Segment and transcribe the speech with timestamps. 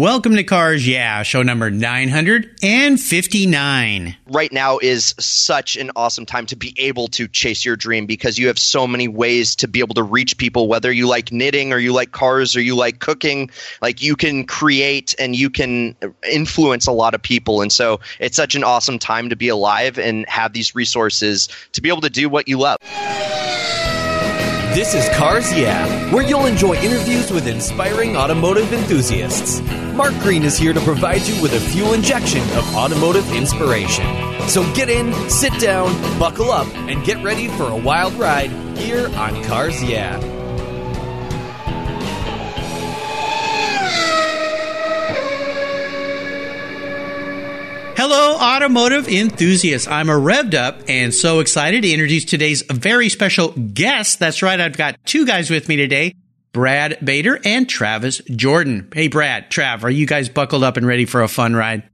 [0.00, 4.16] Welcome to Cars Yeah, show number 959.
[4.28, 8.38] Right now is such an awesome time to be able to chase your dream because
[8.38, 11.74] you have so many ways to be able to reach people, whether you like knitting
[11.74, 13.50] or you like cars or you like cooking.
[13.82, 15.94] Like you can create and you can
[16.26, 17.60] influence a lot of people.
[17.60, 21.82] And so it's such an awesome time to be alive and have these resources to
[21.82, 22.78] be able to do what you love.
[24.72, 29.60] This is Cars Yeah, where you'll enjoy interviews with inspiring automotive enthusiasts.
[29.94, 34.06] Mark Green is here to provide you with a fuel injection of automotive inspiration.
[34.48, 39.08] So get in, sit down, buckle up, and get ready for a wild ride here
[39.16, 40.18] on Cars Yeah.
[47.96, 49.86] Hello, automotive enthusiasts.
[49.86, 54.18] I'm a revved up and so excited to introduce today's very special guest.
[54.18, 54.58] That's right.
[54.58, 56.14] I've got two guys with me today.
[56.52, 58.88] Brad Bader and Travis Jordan.
[58.92, 61.88] Hey, Brad, Trav, are you guys buckled up and ready for a fun ride?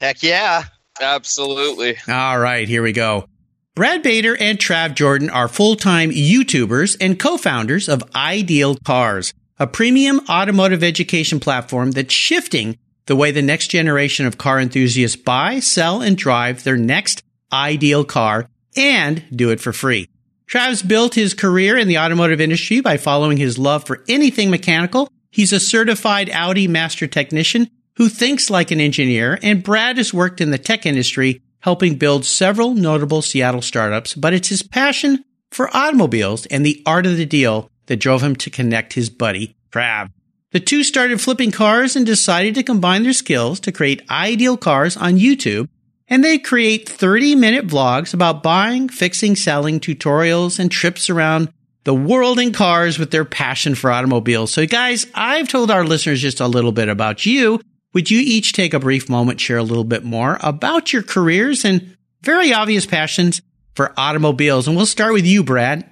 [0.00, 0.64] Heck yeah.
[1.00, 1.96] Absolutely.
[2.08, 3.26] All right, here we go.
[3.74, 10.20] Brad Bader and Trav Jordan are full-time YouTubers and co-founders of Ideal Cars, a premium
[10.28, 16.02] automotive education platform that's shifting the way the next generation of car enthusiasts buy, sell,
[16.02, 20.09] and drive their next ideal car and do it for free.
[20.50, 25.08] Travis built his career in the automotive industry by following his love for anything mechanical.
[25.30, 30.40] He's a certified Audi master technician who thinks like an engineer, and Brad has worked
[30.40, 35.70] in the tech industry helping build several notable Seattle startups, but it's his passion for
[35.76, 40.10] automobiles and the art of the deal that drove him to connect his buddy, Trav.
[40.50, 44.96] The two started flipping cars and decided to combine their skills to create ideal cars
[44.96, 45.68] on YouTube.
[46.10, 51.52] And they create 30 minute vlogs about buying, fixing, selling, tutorials, and trips around
[51.84, 54.52] the world in cars with their passion for automobiles.
[54.52, 57.60] So guys, I've told our listeners just a little bit about you.
[57.94, 61.64] Would you each take a brief moment, share a little bit more about your careers
[61.64, 63.40] and very obvious passions
[63.74, 64.68] for automobiles?
[64.68, 65.89] And we'll start with you, Brad.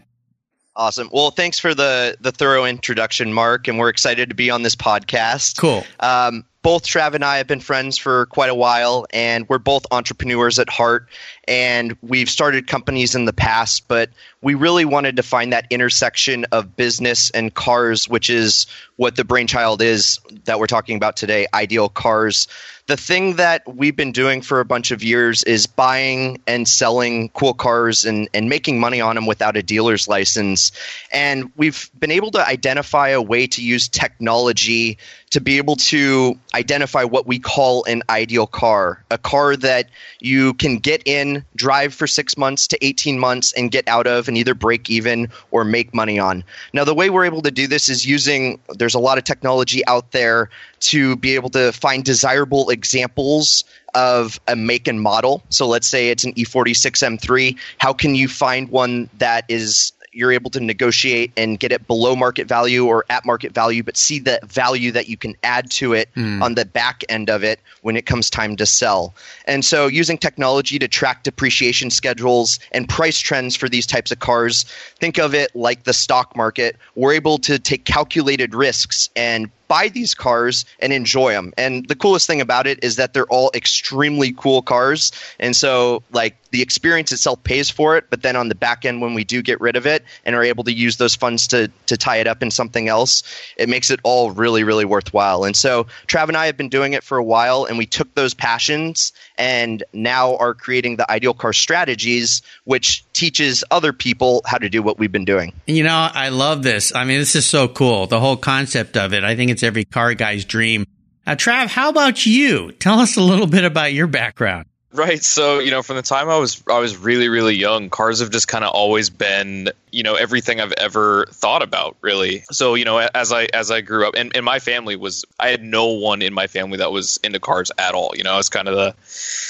[0.79, 1.11] Awesome.
[1.13, 4.77] Well, thanks for the the thorough introduction, Mark, and we're excited to be on this
[4.77, 5.59] podcast.
[5.59, 5.85] Cool.
[5.99, 9.87] Um, both Trav and I have been friends for quite a while, and we're both
[9.91, 11.09] entrepreneurs at heart.
[11.49, 16.45] And we've started companies in the past, but we really wanted to find that intersection
[16.53, 21.47] of business and cars, which is what the brainchild is that we're talking about today
[21.55, 22.47] ideal cars.
[22.89, 27.29] The thing that we've been doing for a bunch of years is buying and selling
[27.29, 30.73] cool cars and, and making money on them without a dealer's license.
[31.13, 34.97] And we've been able to identify a way to use technology
[35.31, 39.89] to be able to identify what we call an ideal car a car that
[40.21, 44.29] you can get in, drive for six months to 18 months, and get out of
[44.29, 46.45] and either break even or make money on.
[46.73, 49.87] Now, the way we're able to do this is using, there's a lot of technology
[49.87, 50.51] out there
[50.81, 55.43] to be able to find desirable examples of a make and model.
[55.49, 57.59] So let's say it's an E46 M3.
[57.79, 62.17] How can you find one that is you're able to negotiate and get it below
[62.17, 65.93] market value or at market value, but see the value that you can add to
[65.93, 66.43] it mm.
[66.43, 69.15] on the back end of it when it comes time to sell.
[69.47, 74.19] And so, using technology to track depreciation schedules and price trends for these types of
[74.19, 74.65] cars,
[74.99, 76.77] think of it like the stock market.
[76.97, 81.53] We're able to take calculated risks and buy these cars and enjoy them.
[81.57, 85.13] And the coolest thing about it is that they're all extremely cool cars.
[85.39, 89.03] And so, like, the experience itself pays for it, but then on the back end,
[89.03, 91.71] when we do get rid of it and are able to use those funds to,
[91.87, 93.23] to tie it up in something else,
[93.57, 95.45] it makes it all really, really worthwhile.
[95.45, 98.15] And so, Trav and I have been doing it for a while, and we took
[98.15, 104.59] those passions and now are creating the ideal car strategies, which teaches other people how
[104.59, 105.53] to do what we've been doing.
[105.67, 106.95] You know, I love this.
[106.95, 108.07] I mean, this is so cool.
[108.07, 109.23] The whole concept of it.
[109.23, 110.87] I think it's every car guy's dream.
[111.27, 112.73] Now, Trav, how about you?
[112.73, 114.67] Tell us a little bit about your background.
[114.91, 115.23] Right.
[115.23, 118.31] So, you know, from the time I was I was really really young, cars have
[118.31, 122.43] just kind of always been, you know, everything I've ever thought about, really.
[122.51, 125.49] So, you know, as I as I grew up and, and my family was I
[125.49, 128.13] had no one in my family that was into cars at all.
[128.15, 128.95] You know, I was kind of the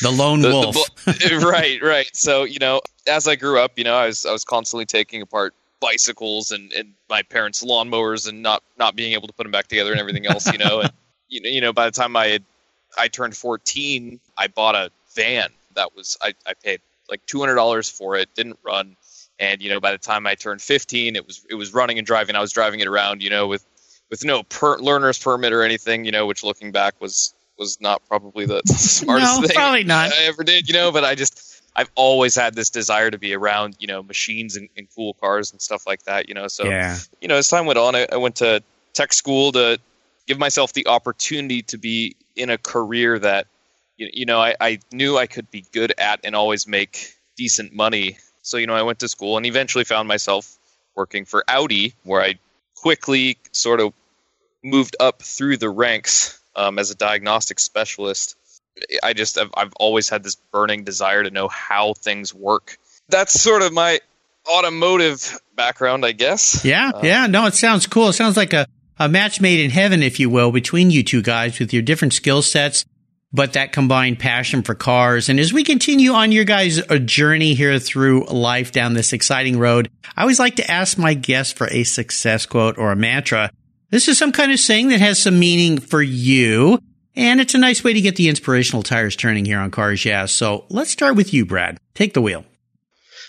[0.02, 0.76] the lone the, wolf.
[1.04, 2.10] The, right, right.
[2.14, 5.22] So, you know, as I grew up, you know, I was I was constantly taking
[5.22, 9.52] apart bicycles and, and my parents' lawnmowers and not not being able to put them
[9.52, 10.80] back together and everything else, you know.
[10.80, 10.92] and
[11.28, 12.44] you know, you know, by the time I had
[12.98, 17.54] I turned 14, I bought a van that was I, I paid like two hundred
[17.54, 18.28] dollars for it.
[18.34, 18.96] Didn't run,
[19.38, 22.06] and you know by the time I turned fifteen, it was it was running and
[22.06, 22.36] driving.
[22.36, 23.64] I was driving it around, you know, with
[24.10, 28.02] with no per, learner's permit or anything, you know, which looking back was was not
[28.08, 30.12] probably the smartest no, thing probably not.
[30.12, 30.92] I ever did, you know.
[30.92, 34.68] But I just I've always had this desire to be around, you know, machines and,
[34.76, 36.48] and cool cars and stuff like that, you know.
[36.48, 36.98] So yeah.
[37.20, 38.64] you know, as time went on, I, I went to
[38.94, 39.78] tech school to
[40.26, 43.46] give myself the opportunity to be in a career that
[43.96, 47.72] you, you know I, I knew I could be good at and always make decent
[47.72, 48.18] money.
[48.42, 50.58] So you know I went to school and eventually found myself
[50.96, 52.40] working for Audi, where I
[52.74, 53.92] quickly sort of
[54.64, 58.34] moved up through the ranks um, as a diagnostic specialist.
[59.02, 62.78] I just I've, I've always had this burning desire to know how things work.
[63.08, 64.00] That's sort of my
[64.48, 66.64] automotive background, I guess.
[66.64, 67.26] Yeah, uh, yeah.
[67.26, 68.08] No, it sounds cool.
[68.08, 68.66] It sounds like a,
[68.98, 72.14] a match made in heaven, if you will, between you two guys with your different
[72.14, 72.84] skill sets,
[73.32, 75.28] but that combined passion for cars.
[75.28, 79.58] And as we continue on your guys' uh, journey here through life down this exciting
[79.58, 83.50] road, I always like to ask my guests for a success quote or a mantra.
[83.90, 86.78] This is some kind of saying that has some meaning for you.
[87.16, 90.26] And it's a nice way to get the inspirational tires turning here on Cars Yeah.
[90.26, 91.78] So let's start with you, Brad.
[91.94, 92.44] Take the wheel.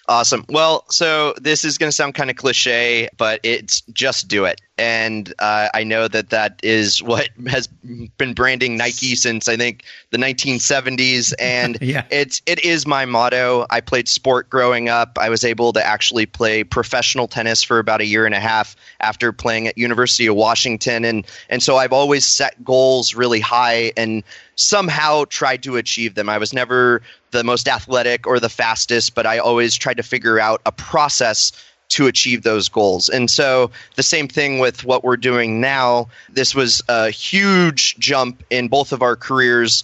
[0.08, 0.46] Awesome.
[0.50, 4.60] Well, so this is going to sound kind of cliche, but it's just do it
[4.80, 9.84] and uh, I know that that is what has been branding Nike since I think
[10.12, 12.06] the 1970s, and yeah.
[12.10, 13.66] it's it is my motto.
[13.70, 15.18] I played sport growing up.
[15.20, 18.76] I was able to actually play professional tennis for about a year and a half
[19.02, 23.92] after playing at University of Washington, and and so I've always set goals really high
[23.98, 24.24] and
[24.56, 26.30] somehow tried to achieve them.
[26.30, 27.02] I was never
[27.32, 31.52] the most athletic or the fastest, but I always tried to figure out a process
[31.90, 33.10] to achieve those goals.
[33.10, 36.10] And so the same thing with what we're doing now.
[36.30, 39.84] This was a huge jump in both of our careers.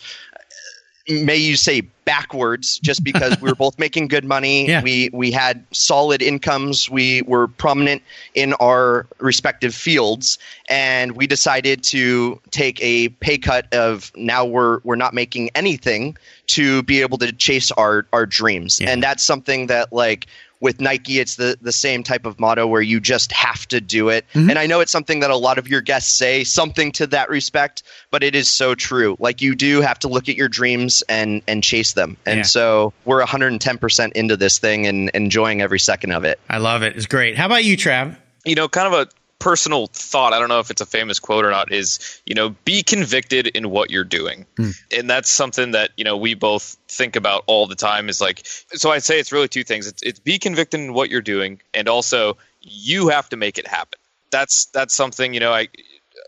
[1.07, 4.45] May you say backwards, just because we were both making good money.
[4.75, 4.81] Yeah.
[4.81, 6.89] We we had solid incomes.
[6.89, 8.01] We were prominent
[8.33, 10.37] in our respective fields,
[10.69, 16.17] and we decided to take a pay cut of now we're we're not making anything
[16.47, 18.79] to be able to chase our our dreams.
[18.79, 18.89] Yeah.
[18.89, 20.27] And that's something that like
[20.65, 24.09] with Nike, it's the, the same type of motto where you just have to do
[24.09, 24.25] it.
[24.33, 24.49] Mm-hmm.
[24.49, 27.29] And I know it's something that a lot of your guests say, something to that
[27.29, 29.15] respect, but it is so true.
[29.19, 32.17] Like you do have to look at your dreams and, and chase them.
[32.25, 32.43] And yeah.
[32.43, 36.39] so we're 110% into this thing and enjoying every second of it.
[36.49, 36.95] I love it.
[36.95, 37.37] It's great.
[37.37, 38.15] How about you, Trav?
[38.45, 41.43] You know, kind of a personal thought i don't know if it's a famous quote
[41.43, 44.69] or not is you know be convicted in what you're doing hmm.
[44.97, 48.41] and that's something that you know we both think about all the time is like
[48.45, 51.61] so i'd say it's really two things it's, it's be convicted in what you're doing
[51.73, 53.99] and also you have to make it happen
[54.31, 55.67] that's that's something you know i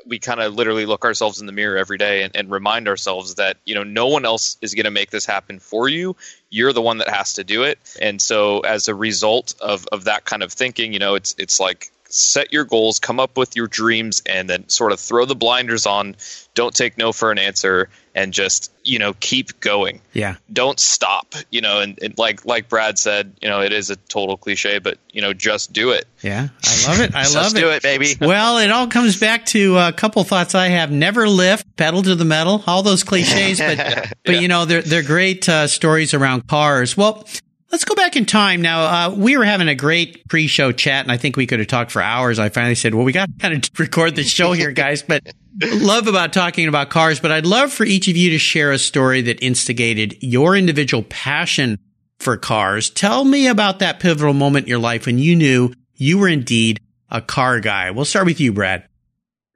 [0.08, 3.36] we kind of literally look ourselves in the mirror every day and, and remind ourselves
[3.36, 6.16] that you know no one else is going to make this happen for you.
[6.50, 7.80] You're the one that has to do it.
[8.02, 11.60] And so as a result of, of that kind of thinking you know it's it's
[11.60, 15.36] like set your goals, come up with your dreams, and then sort of throw the
[15.36, 16.16] blinders on.
[16.54, 20.02] Don't take no for an answer, and just you know keep going.
[20.14, 20.38] Yeah.
[20.52, 21.36] Don't stop.
[21.52, 24.80] You know, and, and like like Brad said, you know, it is a total cliche,
[24.80, 26.06] but you know, just do it.
[26.22, 27.16] Yeah, I love it.
[27.16, 27.60] I love it.
[27.60, 28.16] do it, baby.
[28.22, 30.92] well, it all comes back to a couple thoughts I have.
[30.92, 32.64] Never lift, pedal to the metal.
[32.66, 34.12] All those cliches, but yeah.
[34.26, 36.98] but you know, they're they're great uh, stories around cars.
[36.98, 37.26] Well,
[37.72, 38.62] Let's go back in time.
[38.62, 41.68] Now, uh, we were having a great pre-show chat, and I think we could have
[41.68, 42.40] talked for hours.
[42.40, 45.22] I finally said, well, we got to kind of record the show here, guys, but
[45.62, 47.20] love about talking about cars.
[47.20, 51.04] But I'd love for each of you to share a story that instigated your individual
[51.04, 51.78] passion
[52.20, 52.90] for cars.
[52.90, 56.80] Tell me about that pivotal moment in your life when you knew you were indeed
[57.10, 57.92] a car guy.
[57.92, 58.88] We'll start with you, Brad.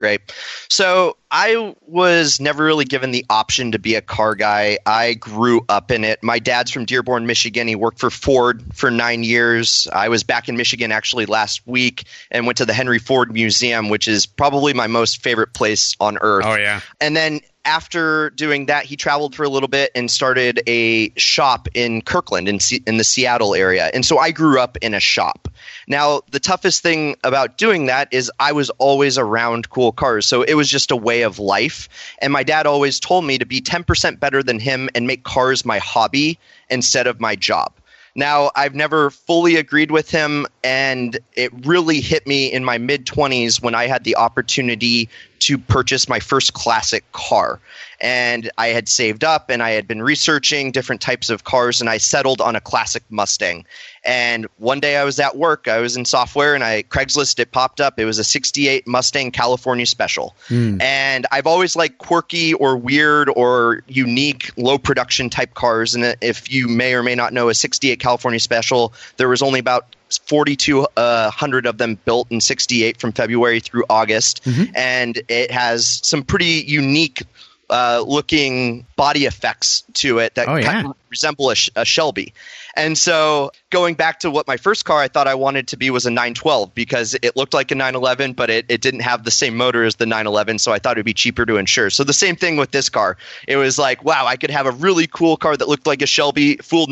[0.02, 0.34] Great.
[0.68, 4.80] So I was never really given the option to be a car guy.
[4.84, 6.24] I grew up in it.
[6.24, 7.68] My dad's from Dearborn, Michigan.
[7.68, 9.88] He worked for Ford for nine years.
[9.94, 13.90] I was back in Michigan actually last week and went to the Henry Ford Museum,
[13.90, 16.46] which is probably my most favorite place on earth.
[16.48, 16.82] Oh, yeah.
[17.00, 21.68] And then after doing that, he traveled for a little bit and started a shop
[21.74, 23.90] in Kirkland in, C- in the Seattle area.
[23.94, 25.48] And so I grew up in a shop.
[25.88, 30.26] Now, the toughest thing about doing that is I was always around cool cars.
[30.26, 31.88] So it was just a way of life.
[32.20, 35.64] And my dad always told me to be 10% better than him and make cars
[35.66, 36.40] my hobby
[36.70, 37.74] instead of my job.
[38.14, 43.06] Now, I've never fully agreed with him, and it really hit me in my mid
[43.06, 45.08] 20s when I had the opportunity
[45.42, 47.60] to purchase my first classic car.
[48.00, 51.90] And I had saved up and I had been researching different types of cars, and
[51.90, 53.66] I settled on a classic Mustang.
[54.04, 57.52] And one day I was at work, I was in software, and I Craigslist it
[57.52, 58.00] popped up.
[58.00, 60.82] It was a '68 Mustang California Special, mm.
[60.82, 65.94] and I've always liked quirky or weird or unique low production type cars.
[65.94, 69.60] And if you may or may not know, a '68 California Special, there was only
[69.60, 74.44] about 4,200 uh, of them built in 68 from February through August.
[74.44, 74.76] Mm-hmm.
[74.76, 77.24] And it has some pretty unique
[77.72, 80.92] uh, looking body effects to it that oh, yeah.
[81.10, 82.34] resemble a, a, Shelby.
[82.76, 85.90] And so going back to what my first car I thought I wanted to be
[85.90, 89.32] was a 912 because it looked like a 911, but it, it didn't have the
[89.32, 90.60] same motor as the 911.
[90.60, 91.90] So I thought it'd be cheaper to insure.
[91.90, 93.16] So the same thing with this car.
[93.48, 96.08] It was like, wow, I could have a really cool car that looked like a
[96.08, 96.90] Shelby, fooled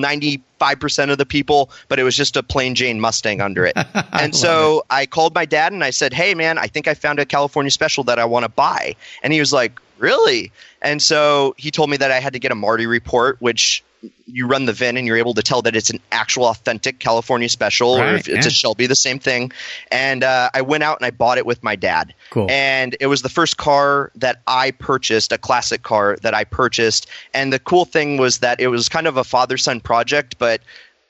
[0.59, 3.73] 95% of the people, but it was just a plain Jane Mustang under it.
[4.13, 7.19] and so I called my dad and I said, hey, man, I think I found
[7.19, 8.95] a California special that I want to buy.
[9.23, 10.51] And he was like, really?
[10.81, 13.83] And so he told me that I had to get a Marti report, which
[14.25, 17.49] you run the VIN and you're able to tell that it's an actual authentic California
[17.49, 18.47] special right, or if it's yeah.
[18.47, 19.51] a Shelby, the same thing.
[19.91, 22.13] And uh, I went out and I bought it with my dad.
[22.29, 22.49] Cool.
[22.49, 27.07] And it was the first car that I purchased, a classic car that I purchased.
[27.33, 30.61] And the cool thing was that it was kind of a father son project, but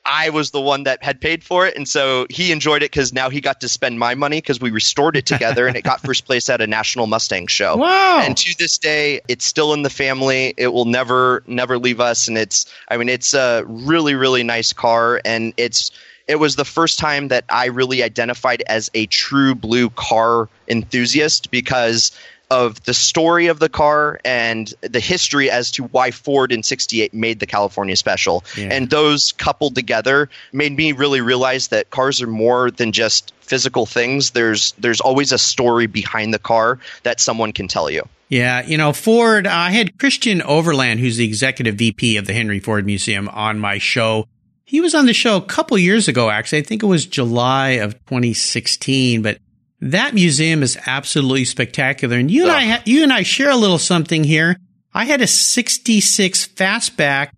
[0.04, 3.12] I was the one that had paid for it, and so he enjoyed it because
[3.12, 6.00] now he got to spend my money because we restored it together, and it got
[6.04, 7.76] first place at a national Mustang show.
[7.76, 8.20] Wow.
[8.22, 10.54] And to this day, it's still in the family.
[10.56, 14.72] It will never, never leave us, and it's, I mean, it's a really, really nice
[14.72, 15.90] car, and it's.
[16.28, 21.50] It was the first time that I really identified as a true blue car enthusiast
[21.50, 22.12] because
[22.50, 27.14] of the story of the car and the history as to why Ford in 68
[27.14, 28.44] made the California Special.
[28.56, 28.68] Yeah.
[28.72, 33.86] And those coupled together made me really realize that cars are more than just physical
[33.86, 34.30] things.
[34.30, 38.08] There's there's always a story behind the car that someone can tell you.
[38.28, 42.60] Yeah, you know, Ford, I had Christian Overland, who's the executive VP of the Henry
[42.60, 44.28] Ford Museum, on my show.
[44.64, 46.58] He was on the show a couple years ago, actually.
[46.58, 49.38] I think it was July of 2016, but
[49.80, 52.16] that museum is absolutely spectacular.
[52.16, 54.56] And you and I, ha- you and I share a little something here.
[54.92, 57.30] I had a 66 fastback,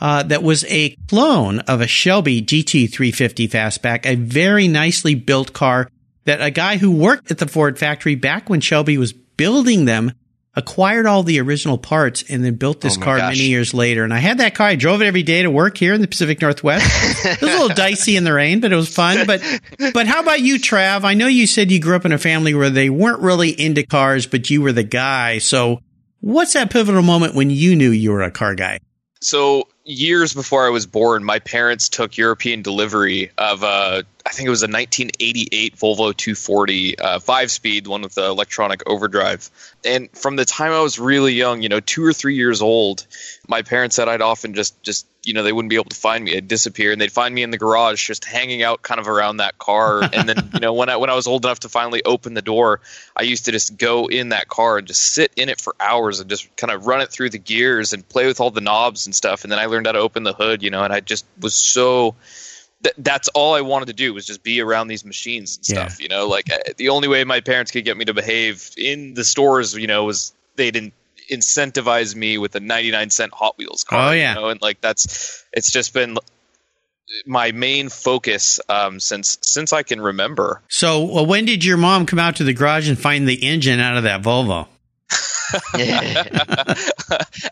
[0.00, 5.88] uh, that was a clone of a Shelby GT350 fastback, a very nicely built car
[6.24, 10.12] that a guy who worked at the Ford factory back when Shelby was building them
[10.56, 13.36] acquired all the original parts and then built this Oh car gosh.
[13.36, 14.02] many years later.
[14.04, 14.66] And I had that car.
[14.66, 16.84] I drove it every day to work here in the Pacific Northwest.
[17.24, 19.26] it was a little dicey in the rain, but it was fun.
[19.26, 19.42] But,
[19.94, 21.04] but how about you, Trav?
[21.04, 23.84] I know you said you grew up in a family where they weren't really into
[23.84, 25.38] cars, but you were the guy.
[25.38, 25.80] So
[26.20, 28.80] what's that pivotal moment when you knew you were a car guy?
[29.22, 34.46] So years before I was born, my parents took European delivery of a, I think
[34.46, 39.50] it was a 1988 Volvo 240 uh, five speed, one with the electronic overdrive.
[39.84, 43.06] And from the time I was really young, you know, two or three years old,
[43.48, 46.24] my parents said I'd often just just you know they wouldn't be able to find
[46.24, 46.36] me.
[46.36, 49.38] I'd disappear, and they'd find me in the garage just hanging out kind of around
[49.38, 50.02] that car.
[50.12, 52.42] and then you know when I when I was old enough to finally open the
[52.42, 52.80] door,
[53.16, 56.20] I used to just go in that car and just sit in it for hours
[56.20, 59.06] and just kind of run it through the gears and play with all the knobs
[59.06, 59.44] and stuff.
[59.44, 61.54] And then I learned how to open the hood, you know, and I just was
[61.54, 62.14] so.
[62.82, 65.86] Th- that's all I wanted to do was just be around these machines and Yeah.
[65.88, 66.28] stuff, you know.
[66.28, 69.74] Like uh, the only way my parents could get me to behave in the stores,
[69.74, 70.94] you know, was they didn't
[71.30, 74.08] incentivize me with a 99 cent Hot Wheels car.
[74.10, 74.34] Oh, yeah.
[74.34, 74.48] you know?
[74.48, 76.16] and like that's it's just been
[77.26, 80.62] my main focus um, since since I can remember.
[80.68, 83.80] So well, when did your mom come out to the garage and find the engine
[83.80, 84.66] out of that Volvo?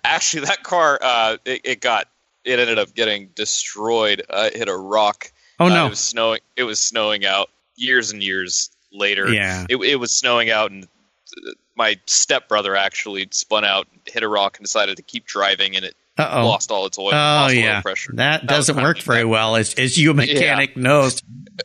[0.04, 2.06] Actually, that car uh, it, it got
[2.44, 4.22] it ended up getting destroyed.
[4.30, 5.32] Uh, it hit a rock.
[5.60, 5.86] Oh Uh, no.
[5.86, 6.40] it was snowing.
[6.56, 9.28] It was snowing out years and years later.
[9.32, 9.66] Yeah.
[9.68, 14.58] it, it was snowing out, and uh, my stepbrother actually spun out, hit a rock,
[14.58, 16.46] and decided to keep driving, and it Uh oh.
[16.48, 17.06] lost all its oil.
[17.08, 18.12] Oh lost oil yeah, pressure.
[18.16, 21.22] that was doesn't work very well, as as you a mechanic knows.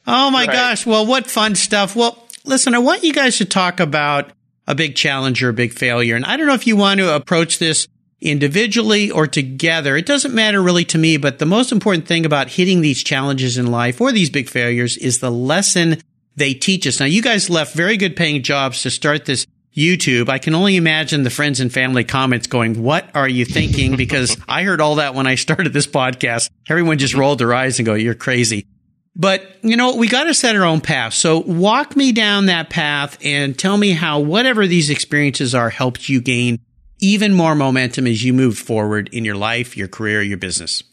[0.08, 0.54] Oh my Right.
[0.54, 0.86] gosh!
[0.86, 1.96] Well, what fun stuff.
[1.96, 4.32] Well, listen, I want you guys to talk about
[4.68, 7.14] a big challenge or a big failure, and I don't know if you want to
[7.16, 7.88] approach this
[8.22, 9.98] individually or together.
[9.98, 13.58] It doesn't matter really to me, but the most important thing about hitting these challenges
[13.58, 15.98] in life or these big failures is the lesson
[16.36, 17.00] they teach us.
[17.02, 20.30] Now, you guys left very good paying jobs to start this YouTube.
[20.30, 23.98] I can only imagine the friends and family comments going, what are you thinking?
[24.04, 26.50] Because I heard all that when I started this podcast.
[26.70, 28.68] Everyone just rolled their eyes and go, you're crazy.
[29.16, 31.14] But, you know, we got to set our own path.
[31.14, 36.10] So walk me down that path and tell me how whatever these experiences are helped
[36.10, 36.60] you gain
[37.00, 40.84] even more momentum as you move forward in your life, your career, your business.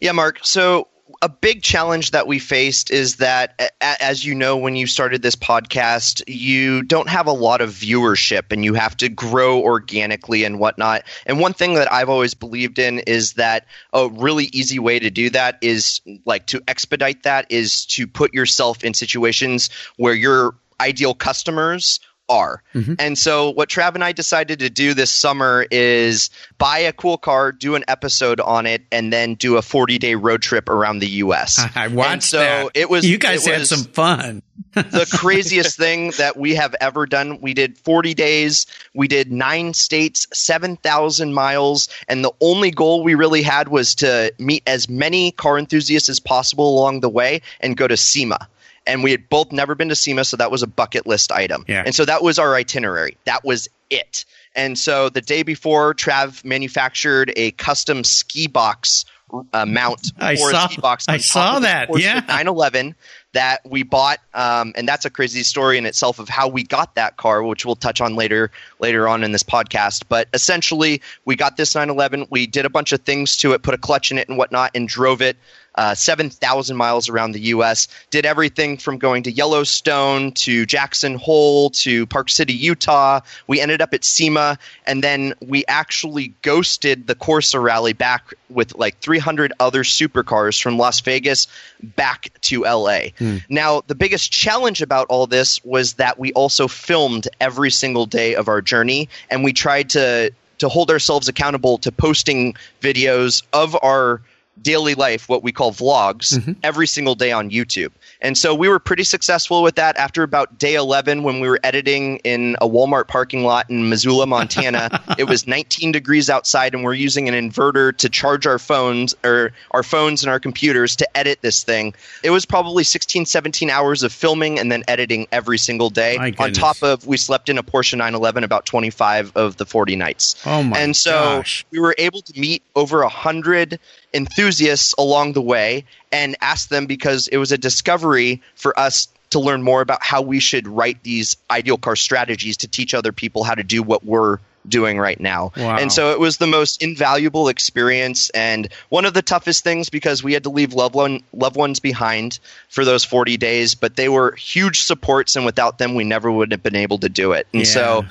[0.00, 0.40] Yeah, Mark.
[0.42, 0.88] So
[1.24, 5.36] a big challenge that we faced is that, as you know, when you started this
[5.36, 10.58] podcast, you don't have a lot of viewership and you have to grow organically and
[10.58, 11.04] whatnot.
[11.24, 15.08] And one thing that I've always believed in is that a really easy way to
[15.08, 20.56] do that is like to expedite that is to put yourself in situations where your
[20.78, 22.62] ideal customers are.
[22.74, 22.94] Mm-hmm.
[22.98, 27.18] And so what Trav and I decided to do this summer is buy a cool
[27.18, 31.00] car, do an episode on it, and then do a 40 day road trip around
[31.00, 31.64] the US.
[31.74, 32.70] I watched and so that.
[32.74, 34.42] It was you guys had some fun.
[34.72, 37.40] the craziest thing that we have ever done.
[37.40, 43.14] We did 40 days, we did nine states, 7,000 miles, and the only goal we
[43.14, 47.76] really had was to meet as many car enthusiasts as possible along the way and
[47.76, 48.48] go to SEMA
[48.86, 51.64] and we had both never been to SEMA, so that was a bucket list item.
[51.68, 51.82] Yeah.
[51.84, 53.16] And so that was our itinerary.
[53.24, 54.24] That was it.
[54.54, 59.04] And so the day before, Trav manufactured a custom ski box
[59.52, 61.08] uh, mount I for saw, a ski box.
[61.08, 61.88] I saw that.
[61.98, 62.20] Yeah.
[62.20, 62.94] 911
[63.32, 66.94] that we bought, um, and that's a crazy story in itself of how we got
[66.94, 70.04] that car, which we'll touch on later later on in this podcast.
[70.08, 72.28] But essentially, we got this 911.
[72.30, 74.70] We did a bunch of things to it, put a clutch in it and whatnot,
[74.74, 75.36] and drove it
[75.76, 77.88] uh, 7,000 miles around the U.S.
[78.10, 83.20] Did everything from going to Yellowstone to Jackson Hole to Park City, Utah.
[83.46, 88.74] We ended up at SEMA, and then we actually ghosted the Corsa Rally back with
[88.76, 91.48] like 300 other supercars from Las Vegas
[91.82, 93.12] back to L.A.
[93.18, 93.38] Hmm.
[93.48, 98.34] Now, the biggest challenge about all this was that we also filmed every single day
[98.34, 103.76] of our journey, and we tried to to hold ourselves accountable to posting videos of
[103.82, 104.22] our
[104.62, 106.52] daily life, what we call vlogs, mm-hmm.
[106.62, 107.90] every single day on YouTube.
[108.20, 111.60] And so we were pretty successful with that after about day 11 when we were
[111.62, 115.02] editing in a Walmart parking lot in Missoula, Montana.
[115.18, 119.52] it was 19 degrees outside and we're using an inverter to charge our phones or
[119.72, 121.94] our phones and our computers to edit this thing.
[122.22, 126.16] It was probably 16, 17 hours of filming and then editing every single day.
[126.38, 130.36] On top of we slept in a Porsche 911 about 25 of the 40 nights.
[130.46, 131.66] Oh my And so gosh.
[131.70, 133.78] we were able to meet over a hundred
[134.14, 139.40] enthusiasts along the way and ask them because it was a discovery for us to
[139.40, 143.42] learn more about how we should write these ideal car strategies to teach other people
[143.42, 145.52] how to do what we're doing right now.
[145.56, 145.76] Wow.
[145.76, 150.22] And so it was the most invaluable experience and one of the toughest things because
[150.22, 154.08] we had to leave loved one loved ones behind for those 40 days, but they
[154.08, 157.46] were huge supports and without them we never would have been able to do it.
[157.52, 157.68] And yeah.
[157.68, 158.04] so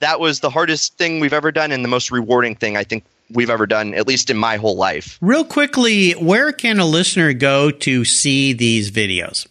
[0.00, 3.04] that was the hardest thing we've ever done and the most rewarding thing I think
[3.30, 5.18] we've ever done, at least in my whole life.
[5.20, 9.46] Real quickly, where can a listener go to see these videos?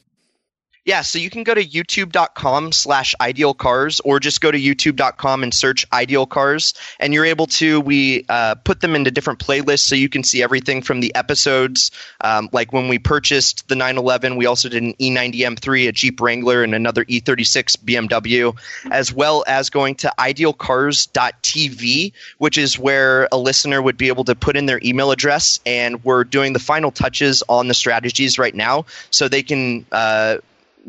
[0.85, 5.41] Yeah, so you can go to youtube.com slash ideal cars or just go to youtube.com
[5.41, 6.73] and search ideal cars.
[6.99, 10.43] And you're able to, we uh, put them into different playlists so you can see
[10.43, 11.91] everything from the episodes.
[12.19, 16.19] Um, like when we purchased the 911, we also did an E90 M3, a Jeep
[16.19, 18.53] Wrangler, and another E36 BMW,
[18.91, 24.35] as well as going to idealcars.tv, which is where a listener would be able to
[24.35, 25.61] put in their email address.
[25.65, 29.85] And we're doing the final touches on the strategies right now so they can.
[29.89, 30.39] Uh,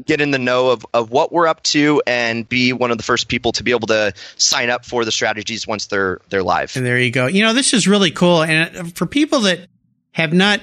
[0.05, 3.05] get in the know of, of what we're up to and be one of the
[3.05, 6.77] first people to be able to sign up for the strategies once they're they're live.
[6.77, 7.27] And there you go.
[7.27, 8.43] You know, this is really cool.
[8.43, 9.67] And for people that
[10.13, 10.61] have not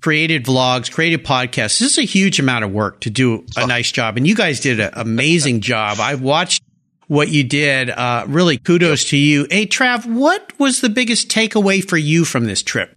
[0.00, 3.66] created vlogs, created podcasts, this is a huge amount of work to do a oh.
[3.66, 4.16] nice job.
[4.16, 5.98] And you guys did an amazing job.
[6.00, 6.62] I've watched
[7.08, 7.90] what you did.
[7.90, 9.46] Uh, really kudos to you.
[9.50, 12.96] Hey, Trav, what was the biggest takeaway for you from this trip?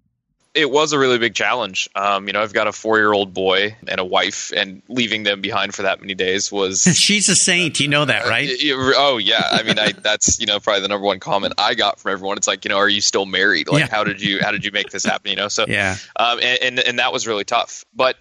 [0.56, 1.90] It was a really big challenge.
[1.96, 5.24] Um, you know, I've got a four year old boy and a wife, and leaving
[5.24, 6.82] them behind for that many days was.
[6.96, 7.80] She's a saint.
[7.80, 8.50] You know that, right?
[8.50, 9.48] Uh, oh yeah.
[9.52, 12.38] I mean, I that's you know probably the number one comment I got from everyone.
[12.38, 13.68] It's like, you know, are you still married?
[13.68, 13.88] Like, yeah.
[13.90, 15.30] how did you how did you make this happen?
[15.30, 15.98] You know, so yeah.
[16.16, 17.86] Um, and, and and that was really tough.
[17.94, 18.18] But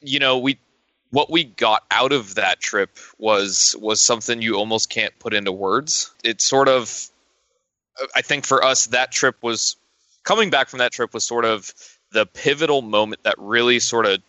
[0.00, 0.58] you know, we
[1.10, 5.52] what we got out of that trip was was something you almost can't put into
[5.52, 6.10] words.
[6.24, 7.08] It sort of,
[8.16, 9.76] I think for us, that trip was
[10.24, 11.72] coming back from that trip was sort of
[12.12, 14.20] the pivotal moment that really sort of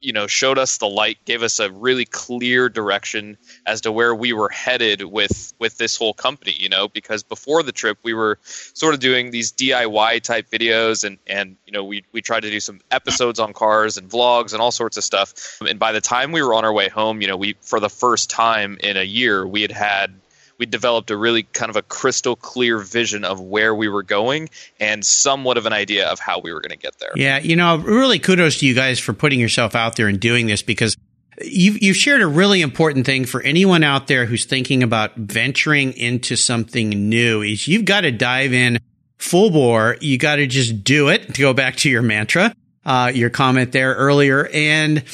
[0.00, 3.36] you know showed us the light gave us a really clear direction
[3.66, 7.62] as to where we were headed with with this whole company you know because before
[7.62, 11.84] the trip we were sort of doing these diy type videos and and you know
[11.84, 15.04] we we tried to do some episodes on cars and vlogs and all sorts of
[15.04, 15.58] stuff.
[15.68, 17.90] And by the time we were on our way home you know we for the
[17.90, 20.14] first time in a year we had had
[20.58, 24.50] we developed a really kind of a crystal clear vision of where we were going
[24.80, 27.12] and somewhat of an idea of how we were going to get there.
[27.14, 30.46] Yeah, you know, really kudos to you guys for putting yourself out there and doing
[30.46, 30.96] this because
[31.40, 35.92] you've, you've shared a really important thing for anyone out there who's thinking about venturing
[35.92, 38.78] into something new is you've got to dive in
[39.16, 39.96] full bore.
[40.00, 42.52] You got to just do it to go back to your mantra,
[42.84, 44.48] uh, your comment there earlier.
[44.52, 45.04] And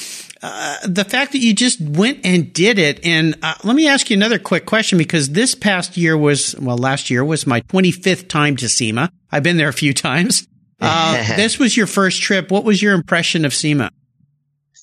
[0.46, 3.02] uh, the fact that you just went and did it.
[3.02, 6.76] And uh, let me ask you another quick question because this past year was, well,
[6.76, 9.10] last year was my 25th time to SEMA.
[9.32, 10.46] I've been there a few times.
[10.82, 12.50] Uh, this was your first trip.
[12.50, 13.90] What was your impression of SEMA?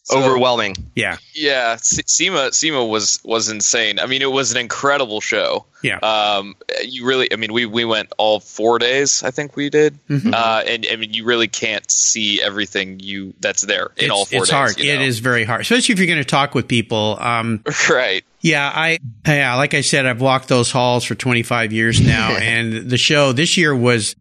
[0.04, 0.76] So- overwhelming.
[0.96, 1.18] Yeah.
[1.34, 4.00] Yeah, S- SEMA SEMA was was insane.
[4.00, 5.66] I mean, it was an incredible show.
[5.84, 5.98] Yeah.
[6.00, 9.24] Um, you really, I mean, we we went all four days.
[9.24, 9.98] I think we did.
[10.08, 10.34] Mhm.
[10.34, 14.26] Uh, and I mean, you really can't see everything you that's there in it's, all
[14.26, 14.56] four it's days.
[14.56, 14.80] hard.
[14.80, 15.02] you know?
[15.02, 17.18] is very hard, especially if you're going to talk with people.
[17.20, 18.24] Um, right.
[18.42, 22.90] yeah, I yeah, like I said, I've walked those halls for 25 years now, and
[22.90, 24.16] the show this year was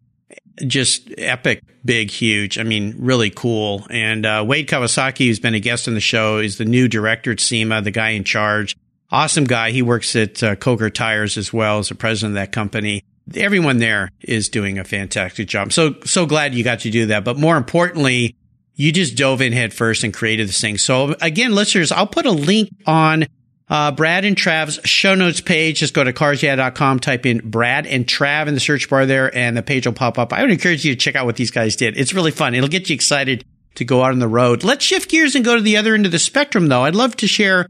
[0.67, 2.57] just epic, big, huge.
[2.57, 3.85] I mean, really cool.
[3.89, 7.31] And uh, Wade Kawasaki, who's been a guest on the show, is the new director
[7.31, 8.75] at SEMA, the guy in charge.
[9.09, 9.71] Awesome guy.
[9.71, 13.03] He works at uh, Coker Tires as well as the president of that company.
[13.35, 15.73] Everyone there is doing a fantastic job.
[15.73, 17.23] So so glad you got to do that.
[17.23, 18.35] But more importantly,
[18.75, 20.77] you just dove in head first and created this thing.
[20.77, 23.25] So again, listeners, I'll put a link on
[23.71, 25.79] uh, Brad and Trav's show notes page.
[25.79, 29.55] Just go to carsyeah.com, type in Brad and Trav in the search bar there, and
[29.55, 30.33] the page will pop up.
[30.33, 31.97] I would encourage you to check out what these guys did.
[31.97, 32.53] It's really fun.
[32.53, 34.65] It'll get you excited to go out on the road.
[34.65, 36.83] Let's shift gears and go to the other end of the spectrum, though.
[36.83, 37.65] I'd love to share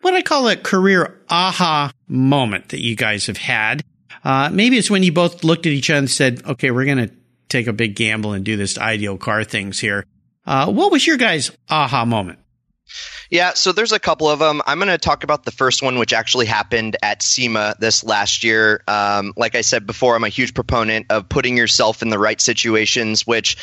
[0.00, 3.84] what I call a career aha moment that you guys have had.
[4.24, 7.08] Uh, maybe it's when you both looked at each other and said, okay, we're going
[7.08, 7.14] to
[7.48, 10.04] take a big gamble and do this ideal car things here.
[10.44, 12.40] Uh, what was your guys' aha moment?
[13.30, 14.62] Yeah, so there's a couple of them.
[14.66, 18.42] I'm going to talk about the first one, which actually happened at SEMA this last
[18.42, 18.82] year.
[18.88, 22.40] Um, like I said before, I'm a huge proponent of putting yourself in the right
[22.40, 23.56] situations, which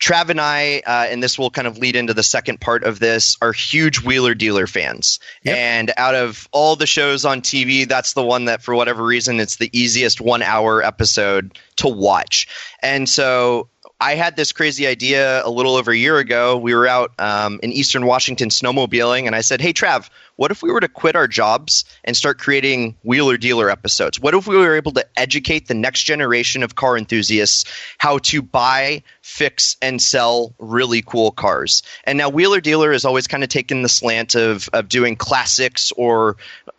[0.00, 2.98] Trav and I, uh, and this will kind of lead into the second part of
[2.98, 5.20] this, are huge Wheeler Dealer fans.
[5.42, 5.56] Yep.
[5.56, 9.38] And out of all the shows on TV, that's the one that, for whatever reason,
[9.38, 12.48] it's the easiest one hour episode to watch.
[12.82, 13.68] And so
[14.00, 16.56] I had this crazy idea a little over a year ago.
[16.56, 20.62] We were out um, in Eastern Washington snowmobiling, and I said, Hey, Trav, what if
[20.62, 24.18] we were to quit our jobs and start creating wheeler dealer episodes?
[24.18, 28.40] What if we were able to educate the next generation of car enthusiasts how to
[28.40, 31.82] buy, fix, and sell really cool cars?
[32.04, 35.92] And now, Wheeler Dealer has always kind of taken the slant of, of doing classics
[35.96, 36.36] or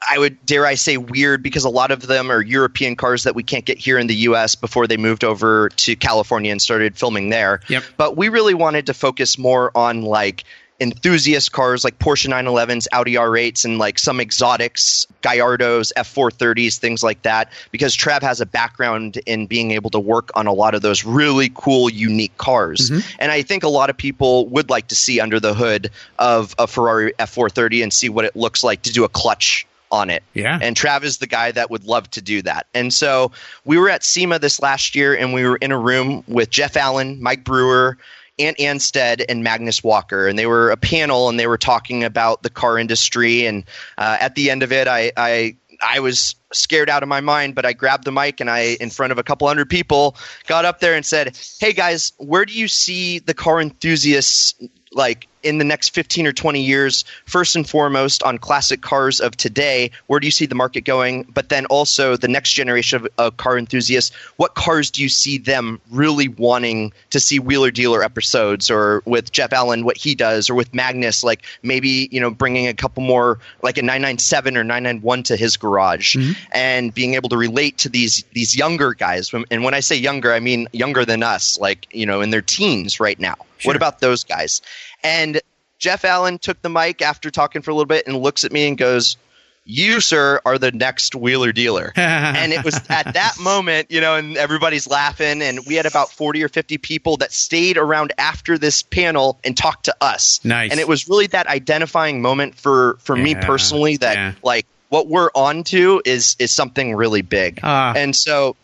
[0.10, 3.36] I would dare I say weird because a lot of them are European cars that
[3.36, 6.98] we can't get here in the US before they moved over to California and started
[6.98, 7.62] filming there.
[7.68, 7.84] Yep.
[7.98, 10.44] But we really wanted to focus more on like
[10.82, 17.22] enthusiast cars like Porsche 911s, Audi R8s, and like some exotics, Gallardos, F430s, things like
[17.22, 17.52] that.
[17.72, 21.06] Because Trav has a background in being able to work on a lot of those
[21.06, 22.90] really cool, unique cars.
[22.90, 23.16] Mm-hmm.
[23.20, 26.56] And I think a lot of people would like to see under the hood of
[26.58, 30.24] a Ferrari F430 and see what it looks like to do a clutch on it.
[30.34, 30.58] Yeah.
[30.60, 32.66] And Trav is the guy that would love to do that.
[32.74, 33.32] And so
[33.66, 36.78] we were at SEMA this last year and we were in a room with Jeff
[36.78, 37.98] Allen, Mike Brewer,
[38.40, 40.28] Ant Anstead, and Magnus Walker.
[40.28, 43.46] And they were a panel and they were talking about the car industry.
[43.46, 43.64] And
[43.98, 47.56] uh, at the end of it, I, I I was scared out of my mind,
[47.56, 50.16] but I grabbed the mic and I, in front of a couple hundred people,
[50.46, 54.54] got up there and said, "Hey guys, where do you see the car enthusiasts
[54.92, 59.36] like in the next 15 or 20 years first and foremost on classic cars of
[59.38, 61.24] today where do you see the market going?
[61.24, 65.38] But then also the next generation of, of car enthusiasts what cars do you see
[65.38, 70.50] them really wanting to see wheeler dealer episodes or with jeff allen what he does
[70.50, 74.64] or with magnus like maybe you know bringing a couple more like a 997 or
[74.64, 76.32] 991 to his garage mm-hmm.
[76.54, 79.32] and being able to relate to these these younger guys.
[79.52, 82.42] And when i say younger i mean younger than us like you know in their
[82.42, 83.36] teens right now.
[83.58, 83.70] Sure.
[83.70, 84.60] what about those guys
[85.04, 85.42] and
[85.82, 88.68] Jeff Allen took the mic after talking for a little bit and looks at me
[88.68, 89.18] and goes,
[89.66, 91.92] You, sir, are the next wheeler dealer.
[91.96, 95.42] and it was at that moment, you know, and everybody's laughing.
[95.42, 99.58] And we had about 40 or 50 people that stayed around after this panel and
[99.58, 100.40] talked to us.
[100.46, 100.70] Nice.
[100.70, 104.34] And it was really that identifying moment for, for me personally that, yeah.
[104.44, 107.62] like, what we're on to is, is something really big.
[107.64, 107.94] Ah.
[107.96, 108.58] and so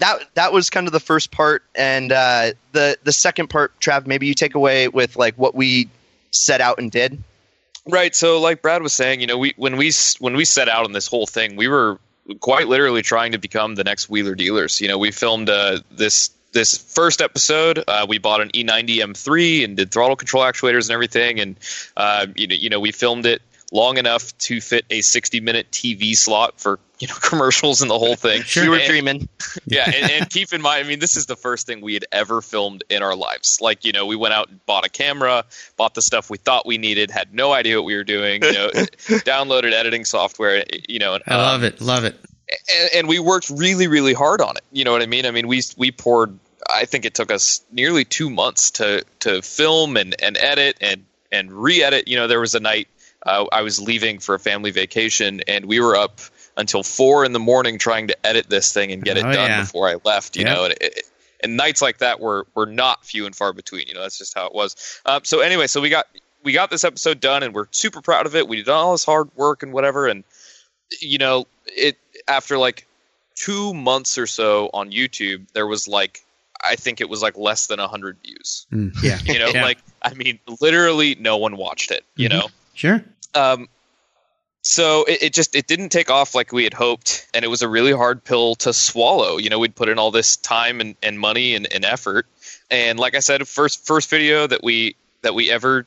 [0.00, 4.06] that that was kind of the first part, and uh, the the second part, Trav,
[4.06, 5.88] maybe you take away with like what we
[6.30, 7.22] set out and did.
[7.86, 8.14] Right.
[8.14, 10.92] So, like Brad was saying, you know, we when we when we set out on
[10.92, 11.98] this whole thing, we were
[12.40, 14.80] quite literally trying to become the next Wheeler dealers.
[14.80, 17.84] You know, we filmed uh, this this first episode.
[17.86, 21.56] Uh, we bought an E90 M3 and did throttle control actuators and everything, and
[21.96, 25.70] uh, you know, you know, we filmed it long enough to fit a 60 minute
[25.70, 28.42] TV slot for you know commercials and the whole thing.
[28.56, 29.28] We were And- dreaming.
[29.66, 32.04] yeah, and, and keep in mind, I mean, this is the first thing we had
[32.12, 33.58] ever filmed in our lives.
[33.60, 35.44] Like, you know, we went out and bought a camera,
[35.76, 38.52] bought the stuff we thought we needed, had no idea what we were doing, you
[38.52, 38.68] know,
[39.24, 41.80] downloaded editing software, you know, and, I um, love it.
[41.80, 42.16] Love it.
[42.74, 44.62] and, and we worked really, really hard on it.
[44.72, 45.26] You know what I mean?
[45.26, 46.38] I mean, we we poured.
[46.68, 51.04] I think it took us nearly two months to to film and and edit and
[51.32, 52.08] and re-edit.
[52.08, 52.88] You know, there was a night
[53.26, 56.20] uh, I was leaving for a family vacation, and we were up
[56.56, 59.50] until four in the morning trying to edit this thing and get it Oh, done
[59.50, 59.60] yeah.
[59.62, 60.36] before I left.
[60.36, 60.54] You Yeah.
[60.54, 61.02] know, and, it,
[61.42, 63.86] and nights like that were were not few and far between.
[63.88, 64.76] You know, that's just how it was.
[65.06, 66.06] Um, so anyway, so we got
[66.42, 68.48] we got this episode done, and we're super proud of it.
[68.48, 70.24] We did all this hard work and whatever, and
[71.00, 71.96] you know, it
[72.28, 72.86] after like
[73.36, 76.20] two months or so on YouTube, there was like
[76.62, 78.66] I think it was like less than hundred views.
[78.72, 79.18] Mm, yeah.
[79.24, 79.62] You know, Yeah.
[79.62, 82.04] like I mean, literally no one watched it.
[82.16, 82.32] You Mhm.
[82.32, 82.48] know,
[82.80, 83.04] Sure.
[83.34, 83.68] um,
[84.62, 87.60] so it, it just it didn't take off like we had hoped, and it was
[87.60, 89.36] a really hard pill to swallow.
[89.36, 92.26] You know, we'd put in all this time and, and money and, and effort,
[92.70, 95.84] and like I said, first first video that we that we ever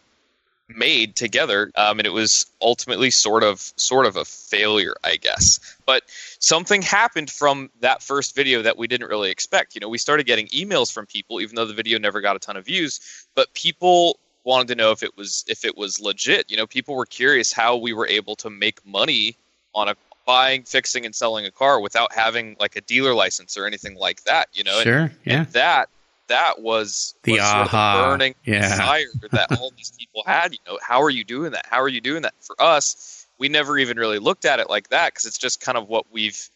[0.69, 5.75] made together, um, and it was ultimately sort of sort of a failure, I guess.
[5.87, 6.03] But
[6.37, 9.73] something happened from that first video that we didn't really expect.
[9.73, 12.39] You know, we started getting emails from people, even though the video never got a
[12.39, 12.99] ton of views,
[13.33, 16.49] but people wanted to know if it was if it was legit.
[16.51, 19.35] You know, people were curious how we were able to make money
[19.75, 23.65] on a buying, fixing, and selling a car without having like a dealer license or
[23.65, 24.47] anything like that.
[24.53, 25.11] You know, And- Sure.
[25.25, 25.33] Yeah.
[25.39, 25.89] and that
[26.27, 28.05] that was The was sort of aha.
[28.09, 28.61] burning Yeah.
[28.69, 30.53] desire that all these people had.
[30.53, 31.65] You know, how are you doing that?
[31.69, 32.33] How are you doing that?
[32.39, 35.77] For us, we never even really looked at it like that because it's just kind
[35.77, 36.49] of what we've,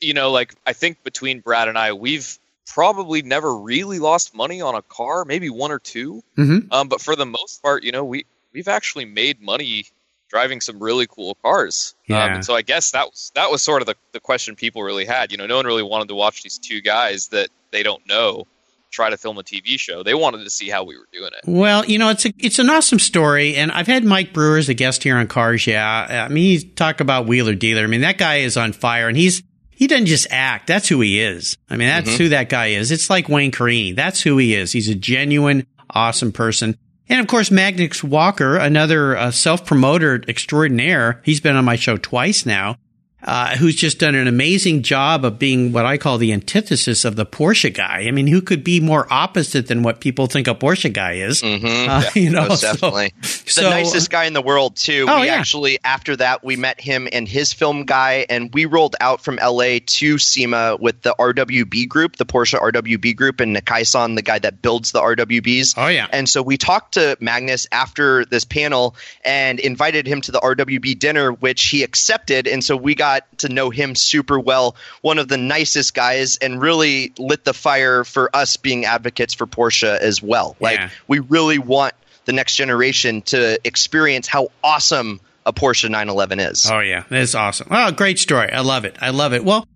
[0.00, 4.60] you know, like I think between Brad and I, we've probably never really lost money
[4.60, 6.22] on a car, maybe one or two.
[6.36, 6.72] Mm-hmm.
[6.72, 9.86] Um, but for the most part, you know, we we've actually made money
[10.28, 11.94] driving some really cool cars.
[12.10, 14.82] Um, and so I guess that was that was sort of the, the question people
[14.82, 15.30] really had.
[15.30, 18.46] You know, no one really wanted to watch these two guys that they don't know
[18.90, 20.02] try to film a TV show.
[20.02, 21.40] They wanted to see how we were doing it.
[21.46, 24.68] Well, you know, it's a, it's an awesome story, and I've had Mike Brewer as
[24.68, 25.66] a guest here on Cars.
[25.66, 27.82] Yeah, I mean, he's talk about wheeler dealer.
[27.82, 29.42] I mean, that guy is on fire, and he's
[29.84, 30.66] he doesn't just act.
[30.66, 31.58] That's who he is.
[31.68, 32.90] I mean, that's who that guy is.
[32.90, 33.92] It's like Wayne Carini.
[33.92, 34.72] That's who he is.
[34.72, 36.78] He's a genuine, awesome person.
[37.06, 41.20] And of course, Magnus Walker, another uh, self-promoter extraordinaire.
[41.22, 42.78] He's been on my show twice now.
[43.24, 47.16] Uh, who's just done an amazing job of being what I call the antithesis of
[47.16, 48.04] the Porsche guy.
[48.06, 51.40] I mean, who could be more opposite than what people think a Porsche guy is?
[51.40, 51.88] Mm-hmm.
[51.88, 53.12] Uh, you know, so- definitely.
[53.22, 55.06] so- the nicest guy in the world too.
[55.08, 55.34] Oh, we yeah.
[55.34, 59.36] actually after that we met him and his film guy, and we rolled out from
[59.36, 64.38] LA to SEMA with the RWB group, the Porsche RWB group, and Nakai-san, the guy
[64.38, 65.74] that builds the RWBs.
[65.78, 66.08] Oh yeah.
[66.10, 70.98] And so we talked to Magnus after this panel and invited him to the RWB
[70.98, 72.46] dinner, which he accepted.
[72.46, 74.76] And so we got to know him super well.
[75.02, 79.46] One of the nicest guys, and really lit the fire for us being advocates for
[79.46, 80.56] Porsche as well.
[80.60, 80.90] Like Yeah.
[81.08, 86.70] we really want the next generation to experience how awesome a Porsche 911 is.
[86.70, 87.68] Oh yeah, that's awesome.
[87.70, 88.50] Oh, great story.
[88.50, 88.96] I love it.
[89.00, 89.44] I love it.
[89.44, 89.66] Well,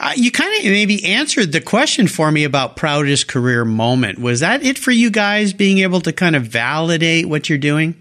[0.00, 4.18] uh, you kind of maybe answered the question for me about proudest career moment.
[4.18, 7.94] Was that it for you guys being able to kind of validate what you're doing?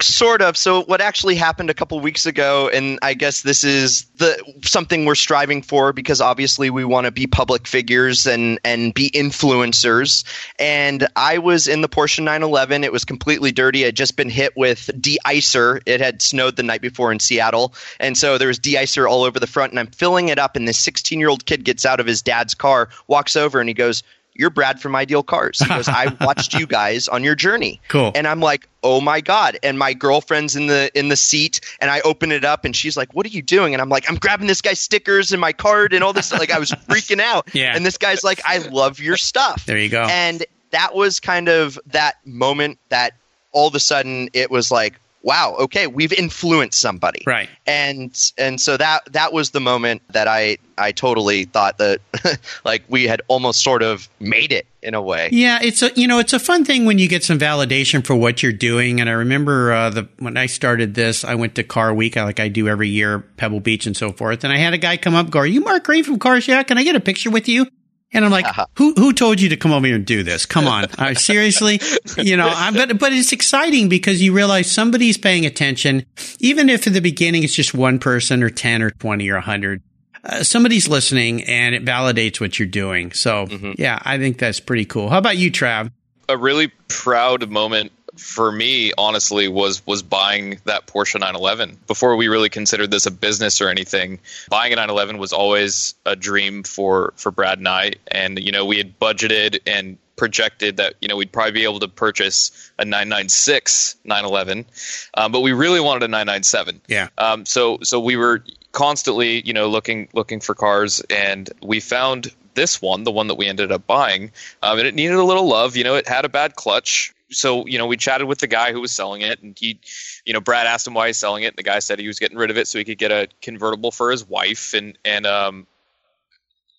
[0.00, 0.56] Sort of.
[0.56, 5.04] So what actually happened a couple weeks ago and i guess this is the something
[5.04, 10.24] we're striving for because obviously we want to be public figures and and be influencers.
[10.58, 13.86] And i was in the porsche 911 it was completely dirty.
[13.86, 15.80] I'd just been hit with de-icer.
[15.84, 17.74] It had snowed the night before in seattle.
[17.98, 20.68] And so there was de-icer all over the front and i'm filling it up and
[20.68, 23.74] this 16 year old kid gets out of his dad's car walks over and he
[23.74, 24.04] goes
[24.38, 25.58] you're Brad from Ideal Cars.
[25.58, 27.80] He goes, I watched you guys on your journey.
[27.88, 28.12] Cool.
[28.14, 29.58] And I'm like, oh my god!
[29.62, 32.96] And my girlfriend's in the in the seat, and I open it up, and she's
[32.96, 35.52] like, "What are you doing?" And I'm like, "I'm grabbing this guy's stickers and my
[35.52, 37.48] card and all this." like I was freaking out.
[37.58, 37.74] Yeah.
[37.74, 40.06] And this guy's like, "I love your stuff." There you go.
[40.08, 43.14] And that was kind of that moment that
[43.52, 47.48] all of a sudden it was like, "Wow, okay, we've influenced somebody." Right.
[47.66, 52.00] and and so that that was the moment that I I totally thought that
[52.64, 55.28] like we had almost sort of made it in a way.
[55.32, 58.14] Yeah, it's a you know it's a fun thing when you get some validation for
[58.14, 59.00] what you're doing.
[59.00, 62.40] And I remember uh, the when I started this, I went to Car Week like
[62.40, 64.44] I do every year, Pebble Beach and so forth.
[64.44, 66.46] And I had a guy come up, go, "Are you Mark Green from Cars?
[66.46, 67.66] Yeah, can I get a picture with you?"
[68.12, 70.46] And I'm like, "Who who told you to come over here and do this?
[70.46, 71.80] Come on, uh, seriously,
[72.16, 76.06] you know." I'm but but it's exciting because you realize somebody's paying attention,
[76.38, 79.42] even if in the beginning it's just one person or ten or twenty or a
[79.42, 79.82] hundred
[80.24, 83.12] uh, somebody's listening and it validates what you're doing.
[83.12, 85.08] So yeah, I think that's pretty cool.
[85.08, 85.90] How about you, Trav?
[86.28, 91.78] A really proud moment for me, honestly, was was buying that Porsche 911.
[91.86, 94.18] Before we really considered this a business or anything,
[94.50, 97.92] buying a 911 was always a dream for for Brad and I.
[98.08, 101.80] And you know, we had budgeted and projected that you know we'd probably be able
[101.80, 104.66] to purchase a 996 911,
[105.14, 106.80] um, but we really wanted a 997.
[106.88, 107.08] Yeah.
[107.16, 112.32] Um, so so we were constantly, you know, looking looking for cars, and we found
[112.54, 115.46] this one, the one that we ended up buying, um, and it needed a little
[115.46, 115.76] love.
[115.76, 117.14] You know, it had a bad clutch.
[117.30, 119.80] So you know, we chatted with the guy who was selling it, and he,
[120.24, 121.48] you know, Brad asked him why he's selling it.
[121.48, 123.28] And the guy said he was getting rid of it so he could get a
[123.42, 125.66] convertible for his wife, and and um,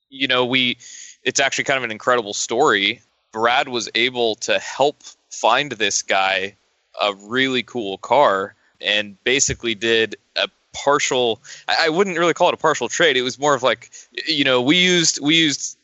[0.10, 0.78] you know, we,
[1.24, 3.02] it's actually kind of an incredible story.
[3.32, 6.56] Brad was able to help find this guy
[7.00, 12.58] a really cool car and basically did a partial I, wouldn't really call it a
[12.58, 13.18] partial trade.
[13.18, 13.92] It was more of like
[14.28, 15.78] you know, we used we used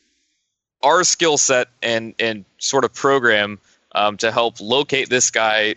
[0.82, 3.58] our skill set and and sort of program
[3.96, 5.74] um, to help locate this guy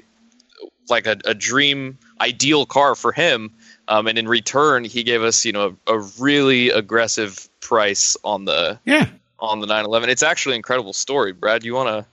[0.90, 3.52] like a, a dream ideal car for him.
[3.88, 8.46] Um, and in return he gave us you know a, a really aggressive price on
[8.46, 9.08] the Yeah.
[9.40, 11.64] on the 911 it's actually an incredible story brad.
[11.64, 12.06] You want to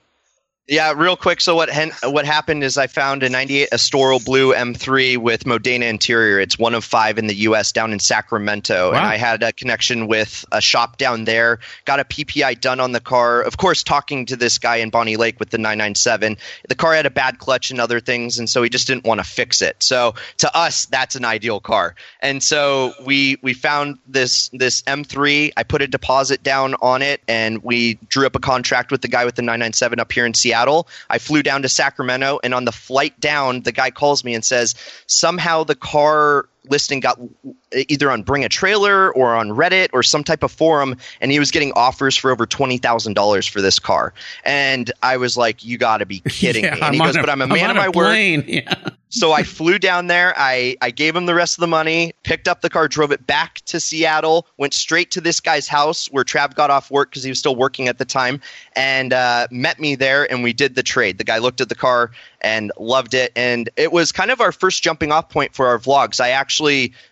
[0.68, 1.40] Yeah, real quick.
[1.40, 5.86] So what hen- what happened is I found a '98 Estoril Blue M3 with Modena
[5.86, 6.40] interior.
[6.40, 7.70] It's one of five in the U.S.
[7.70, 11.60] down in Sacramento, and I had a connection with a shop down there.
[11.84, 13.42] Got a PPI done on the car.
[13.42, 16.36] Of course, talking to this guy in Bonney Lake with the 997.
[16.68, 19.20] The car had a bad clutch and other things, and so he just didn't want
[19.20, 19.76] to fix it.
[19.80, 21.94] So to us, that's an ideal car.
[22.20, 25.52] And so we we found this this M3.
[25.56, 29.08] I put a deposit down on it, and we drew up a contract with the
[29.08, 30.55] guy with the 997 up here in Seattle.
[31.10, 34.44] I flew down to Sacramento, and on the flight down, the guy calls me and
[34.44, 34.74] says
[35.06, 37.18] somehow the car listing got
[37.88, 41.38] either on Bring a Trailer or on Reddit or some type of forum, and he
[41.38, 44.12] was getting offers for over twenty thousand dollars for this car.
[44.44, 47.16] And I was like, "You got to be kidding Yeah, me!" And he on goes,
[47.16, 48.74] "But I'm a man on of my word." Yeah.
[49.08, 50.34] So I flew down there.
[50.36, 53.24] I, I gave him the rest of the money, picked up the car, drove it
[53.26, 57.22] back to Seattle, went straight to this guy's house where Trav got off work because
[57.22, 58.40] he was still working at the time,
[58.74, 60.30] and uh, met me there.
[60.30, 61.18] And we did the trade.
[61.18, 63.32] The guy looked at the car and loved it.
[63.36, 66.20] And it was kind of our first jumping off point for our vlogs.
[66.20, 66.55] I actually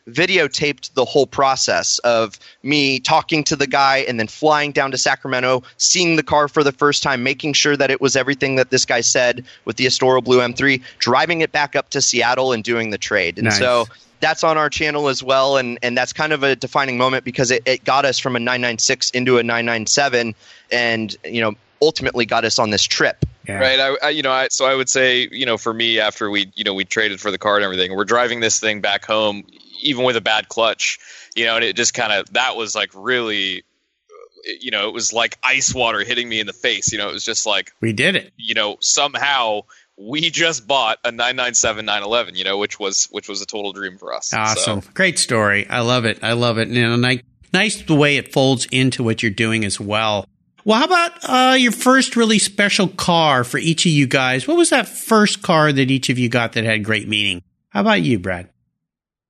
[0.08, 4.98] videotaped the whole process of me talking to the guy and then flying down to
[4.98, 8.70] Sacramento, seeing the car for the first time, making sure that it was everything that
[8.70, 12.64] this guy said with the Estoril Blue M3, driving it back up to Seattle and
[12.64, 13.38] doing the trade.
[13.38, 13.58] And Nice.
[13.58, 13.86] so
[14.20, 17.50] that's on our channel as well and and that's kind of a defining moment because
[17.50, 20.34] it, it got us from a 996 into a 997
[20.72, 21.54] and you know
[21.84, 23.58] ultimately got us on this trip Yeah.
[23.58, 26.30] right I, I you know I, so i would say you know for me after
[26.30, 29.04] we you know we traded for the car and everything we're driving this thing back
[29.04, 29.44] home
[29.82, 30.98] even with a bad clutch
[31.36, 33.62] you know and it just kind of that was like really
[34.10, 37.08] uh, you know it was like ice water hitting me in the face you know
[37.08, 38.32] it was just like We did it.
[38.36, 39.62] you know somehow
[39.96, 43.98] we just bought a 997 911 you know which was which was a total dream
[43.98, 44.80] for us Awesome.
[44.82, 45.68] So, Great story.
[45.68, 46.18] I love it.
[46.22, 46.66] I love it.
[46.68, 47.20] And, you know, nice,
[47.52, 50.26] nice the way it folds into what you're doing as well.
[50.64, 54.48] Well, how about uh, your first really special car for each of you guys?
[54.48, 57.42] What was that first car that each of you got that had great meaning?
[57.68, 58.48] How about you, Brad?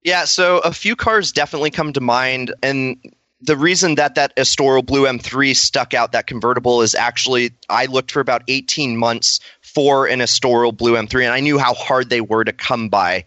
[0.02, 2.98] Yeah, so a few cars definitely come to mind, and
[3.40, 8.12] the reason that that Estoril Blue M3 stuck out, that convertible, is actually I looked
[8.12, 12.20] for about 18 months for an Estoril Blue M3, and I knew how hard they
[12.20, 13.24] were to come by.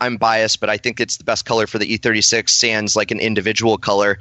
[0.00, 3.18] I'm biased, but I think it's the best color for the E36 sans like an
[3.18, 4.18] individual color.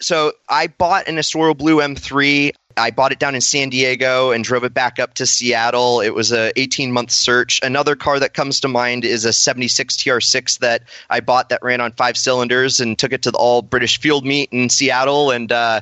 [0.00, 2.52] So I bought an Estoril Blue M3.
[2.76, 6.00] I bought it down in San Diego and drove it back up to Seattle.
[6.00, 7.60] It was a 18 month search.
[7.62, 11.80] Another car that comes to mind is a 76 TR6 that I bought that ran
[11.80, 15.50] on five cylinders and took it to the all British field meet in Seattle and.
[15.50, 15.80] Uh,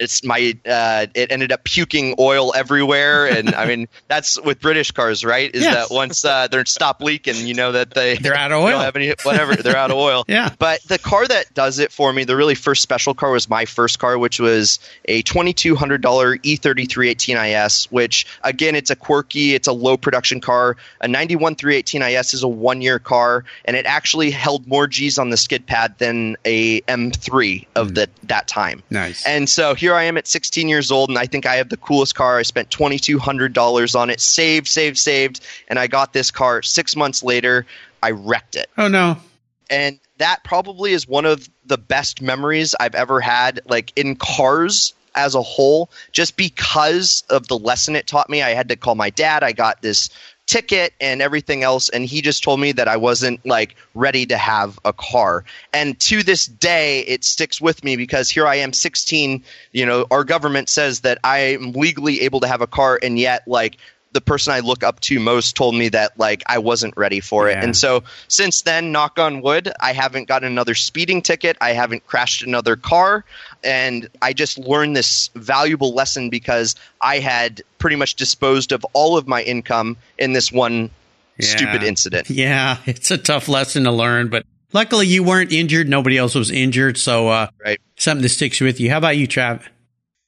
[0.00, 4.90] it's my uh, it ended up puking oil everywhere and i mean that's with british
[4.90, 5.88] cars right is Yes.
[5.88, 8.78] that once uh, they're stop leaking you know that they They're out of oil.
[8.80, 10.50] have any whatever they're out of oil Yeah.
[10.58, 13.64] but the car that does it for me, the really first special car was my
[13.66, 15.98] first car, which was a $2,200
[16.42, 20.76] E30 318IS, which again, it's a quirky, it's a low production car.
[21.00, 25.30] A 91 318IS is a one year car, and it actually held more G's on
[25.30, 28.82] the skid pad than a M3 of the, that time.
[28.90, 29.26] Nice.
[29.26, 31.76] And so here I am at 16 years old, and I think I have the
[31.76, 32.38] coolest car.
[32.38, 36.62] I spent $2,200 on it, saved, saved, saved, and I got this car.
[36.62, 37.66] Six months later,
[38.02, 39.16] I wrecked it oh, no.
[39.68, 44.94] and that probably is one of the best memories I've ever had, like in cars
[45.14, 48.42] as a whole, just because of the lesson it taught me.
[48.42, 49.42] I had to call my dad.
[49.42, 50.10] I got this
[50.50, 54.36] ticket and everything else, and he just told me that I wasn't like ready to
[54.36, 55.44] have a car.
[55.72, 59.44] And to this day, it sticks with me because here I am, 16.
[59.70, 63.16] You know, our government says that I am legally able to have a car, and
[63.16, 63.76] yet like
[64.12, 67.48] the person I look up to most told me that like I wasn't ready for
[67.48, 67.56] it.
[67.62, 71.56] And so since then, knock on wood, I haven't gotten another speeding ticket.
[71.60, 73.24] I haven't crashed another car.
[73.62, 79.16] And I just learned this valuable lesson because I had pretty much disposed of all
[79.16, 80.90] of my income in this one
[81.38, 81.46] Yeah.
[81.46, 82.28] stupid incident.
[82.30, 85.88] Yeah, it's a tough lesson to learn, but luckily you weren't injured.
[85.88, 86.98] Nobody else was injured.
[86.98, 87.80] So, uh, Right.
[87.96, 88.90] something that sticks with you.
[88.90, 89.62] How about you, Trav?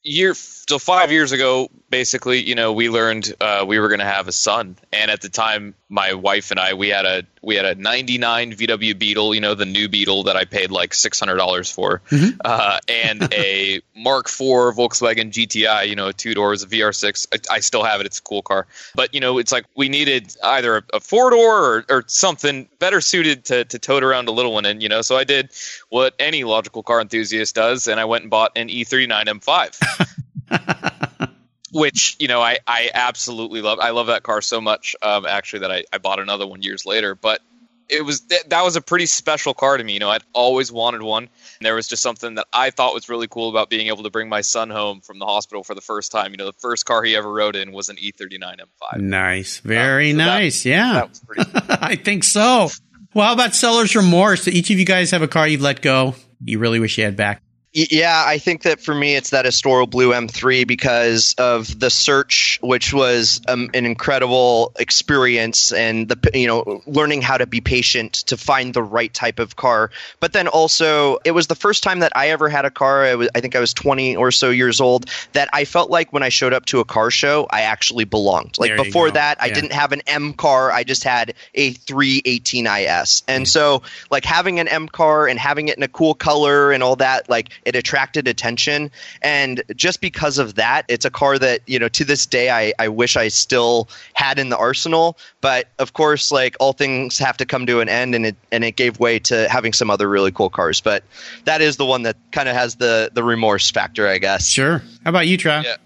[0.05, 0.35] you're
[0.72, 4.26] so five years ago, basically, you know, we learned uh, we were going to have
[4.26, 7.66] a son, and at the time, my wife and I, we had a we had
[7.66, 11.36] a '99 VW Beetle, you know, the new Beetle that I paid like six hundred
[11.36, 12.40] dollars for, mm-hmm.
[12.42, 17.26] uh, and a Mark IV Volkswagen GTI, you know, two doors, a VR6.
[17.34, 18.66] I, I, still have it; it's a cool car.
[18.94, 22.66] But you know, it's like we needed either a, a four door or, or something
[22.78, 25.51] better suited to to tote around a little one, and you know, so I did
[25.90, 30.18] what any logical car enthusiast does, and I went and bought an E39 M5.
[31.72, 33.78] which you know I, I absolutely love.
[33.80, 36.86] I love that car so much, um, actually, that I, I bought another one years
[36.86, 37.14] later.
[37.14, 37.40] But
[37.88, 39.94] it was that was a pretty special car to me.
[39.94, 41.24] You know, I'd always wanted one.
[41.24, 44.11] And there was just something that I thought was really cool about being able to
[44.11, 46.32] bring my son home from the hospital for the first time.
[46.32, 49.00] You know, the first car he ever rode in was an E39 M5.
[49.00, 50.62] Nice, very um, so nice.
[50.62, 51.44] That, yeah, that was pretty.
[51.44, 51.61] Cool.
[51.68, 52.68] I think so.
[53.14, 54.48] Well, how about seller's remorse?
[54.48, 56.14] Each of you guys have a car you've let go.
[56.44, 57.42] You really wish you had back.
[57.75, 62.59] Yeah, I think that for me, it's that Estoril Blue M3 because of the search,
[62.62, 68.12] which was um, an incredible experience, and the you know learning how to be patient
[68.27, 69.91] to find the right type of car.
[70.20, 73.05] But then also, it was the first time that I ever had a car.
[73.05, 75.09] I, was, I think I was 20 or so years old.
[75.33, 78.59] That I felt like when I showed up to a car show, I actually belonged.
[78.59, 80.70] Like there before that, I didn't have an M car.
[80.70, 85.68] I just had a 318 IS, and so like having an M car and having
[85.68, 88.90] it in a cool color and all that, like it attracted attention,
[89.22, 92.72] and just because of that, it's a car that you know to this day I,
[92.78, 95.18] I wish I still had in the arsenal.
[95.40, 98.64] But of course, like all things have to come to an end, and it and
[98.64, 100.80] it gave way to having some other really cool cars.
[100.80, 101.04] But
[101.44, 104.48] that is the one that kind of has the the remorse factor, I guess.
[104.48, 104.78] Sure.
[105.04, 105.64] How about you, Trav?
[105.64, 105.76] Yeah.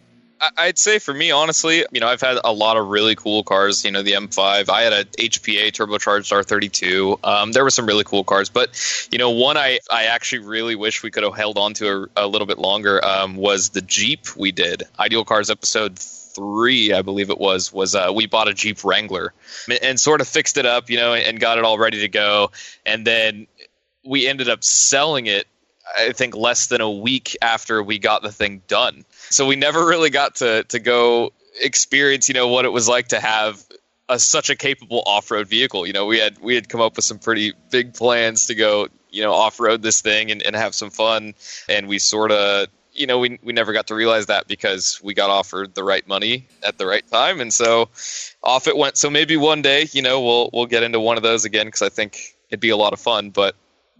[0.57, 3.85] I'd say for me, honestly, you know, I've had a lot of really cool cars.
[3.85, 4.69] You know, the M5.
[4.69, 7.19] I had a HPA turbocharged R32.
[7.25, 10.75] Um, there were some really cool cars, but you know, one I I actually really
[10.75, 13.81] wish we could have held on to a, a little bit longer um, was the
[13.83, 14.85] Jeep we did.
[14.99, 19.33] Ideal Cars episode three, I believe it was, was uh, we bought a Jeep Wrangler
[19.83, 22.51] and sort of fixed it up, you know, and got it all ready to go,
[22.85, 23.47] and then
[24.05, 25.47] we ended up selling it
[25.99, 29.05] I think less than a week after we got the thing done.
[29.31, 33.09] So we never really got to to go experience, you know, what it was like
[33.09, 33.65] to have
[34.09, 35.87] a, such a capable off-road vehicle.
[35.87, 38.89] You know, we had we had come up with some pretty big plans to go,
[39.11, 41.35] you know, off-road this thing and, and have some fun,
[41.69, 45.15] and we sort of you know, we we never got to realize that because we
[45.15, 47.89] got offered the right money at the right time, and so
[48.43, 48.97] off it went.
[48.97, 51.83] So maybe one day, you know, we'll we'll get into one of those again because
[51.83, 53.31] I think it'd be a lot of fun.
[53.31, 53.55] But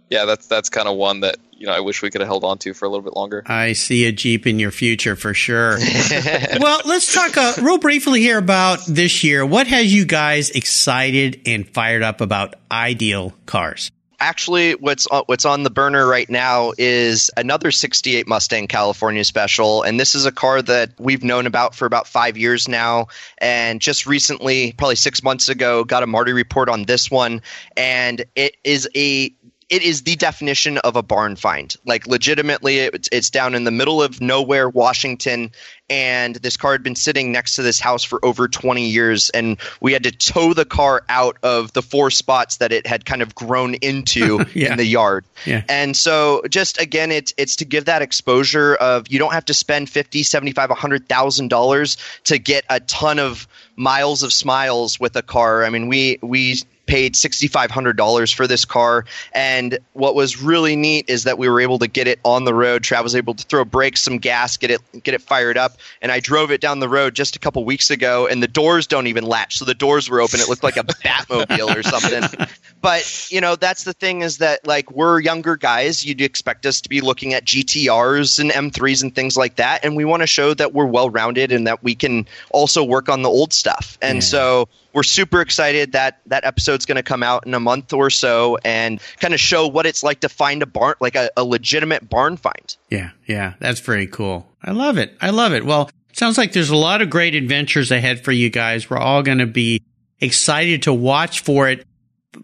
[0.09, 2.43] yeah, that's that's kind of one that you know I wish we could have held
[2.43, 3.43] on to for a little bit longer.
[3.45, 5.77] I see a Jeep in your future for sure.
[6.59, 9.45] well, let's talk uh, real briefly here about this year.
[9.45, 13.91] What has you guys excited and fired up about Ideal Cars?
[14.19, 19.83] Actually, what's on, what's on the burner right now is another 68 Mustang California Special,
[19.83, 23.07] and this is a car that we've known about for about five years now.
[23.37, 27.43] And just recently, probably six months ago, got a Marti report on this one,
[27.75, 29.35] and it is a
[29.69, 31.75] it is the definition of a barn find.
[31.85, 35.51] Like legitimately, it's, it's down in the middle of nowhere, Washington,
[35.89, 39.57] and this car had been sitting next to this house for over 20 years, and
[39.81, 43.21] we had to tow the car out of the four spots that it had kind
[43.21, 44.71] of grown into yeah.
[44.71, 45.25] in the yard.
[45.45, 45.63] Yeah.
[45.67, 49.53] And so, just again, it's it's to give that exposure of you don't have to
[49.53, 55.21] spend 50, 75, 100,000 dollars to get a ton of miles of smiles with a
[55.21, 55.63] car.
[55.63, 56.57] I mean, we we
[56.87, 59.05] paid $6,500 for this car.
[59.33, 62.53] And what was really neat is that we were able to get it on the
[62.53, 62.81] road.
[62.83, 65.77] Trav was able to throw brakes, some gas, get it get it fired up.
[66.01, 68.87] And I drove it down the road just a couple weeks ago, and the doors
[68.87, 69.57] don't even latch.
[69.57, 70.39] So the doors were open.
[70.39, 72.47] It looked like a Batmobile or something.
[72.87, 76.05] But you know, that's the thing is that like we're younger guys.
[76.05, 79.97] You'd expect us to be looking at GTRs and M3s and things like that, and
[79.97, 83.23] we want to show that we're well rounded and that we can also work on
[83.23, 83.97] the old stuff.
[84.01, 84.21] And yeah.
[84.21, 88.09] so we're super excited that that episode's going to come out in a month or
[88.09, 91.43] so and kind of show what it's like to find a barn, like a, a
[91.43, 92.77] legitimate barn find.
[92.89, 94.47] Yeah, yeah, that's very cool.
[94.63, 95.13] I love it.
[95.19, 95.65] I love it.
[95.65, 98.89] Well, sounds like there's a lot of great adventures ahead for you guys.
[98.89, 99.83] We're all going to be
[100.21, 101.85] excited to watch for it.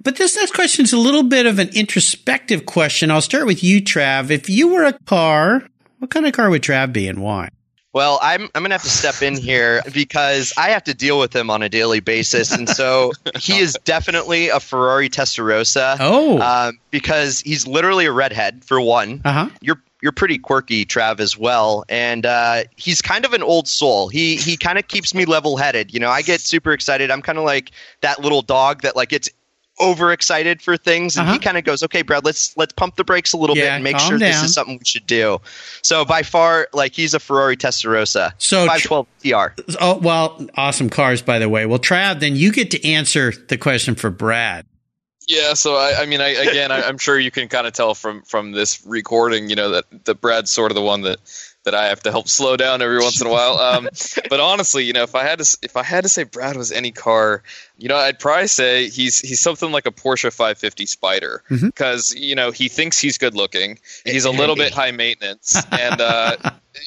[0.02, 3.12] But this next question is a little bit of an introspective question.
[3.12, 4.30] I'll start with you, Trav.
[4.30, 5.68] If you were a car,
[6.00, 7.50] what kind of car would Trav be and why?
[7.94, 11.36] Well, I'm I'm gonna have to step in here because I have to deal with
[11.36, 15.98] him on a daily basis, and so he is definitely a Ferrari Testarossa.
[16.00, 19.22] Oh, um, because he's literally a redhead for one.
[19.24, 19.48] Uh-huh.
[19.62, 24.10] You're you're pretty quirky, Trav, as well, and uh, he's kind of an old soul.
[24.10, 25.94] He he kind of keeps me level headed.
[25.94, 27.12] You know, I get super excited.
[27.12, 27.70] I'm kind of like
[28.02, 29.30] that little dog that like it's
[29.82, 31.34] overexcited for things, and Uh-huh.
[31.34, 33.84] he kind of goes, "Okay, Brad, let's let's pump the brakes a little bit and
[33.84, 35.39] make calm sure this is something we should do."
[35.82, 39.55] So by far, like he's a Ferrari Testarossa, So tr- 512 TR.
[39.80, 41.65] Oh, well, awesome cars, by the way.
[41.65, 44.65] Well, Trav, then you get to answer the question for Brad.
[45.28, 47.95] Yeah, so I, I mean, I, again, I, I'm sure you can kind of tell
[47.95, 51.19] from from this recording, you know, that that Brad's sort of the one that
[51.64, 53.57] that I have to help slow down every once in a while.
[53.57, 53.89] Um,
[54.30, 56.72] but honestly, you know, if I had to if I had to say Brad was
[56.72, 57.43] any car,
[57.78, 62.36] you know, I'd probably say he's he's something like a Porsche 550 Spider because you
[62.36, 66.38] know he thinks he's good looking, he's a little bit high maintenance, and uh,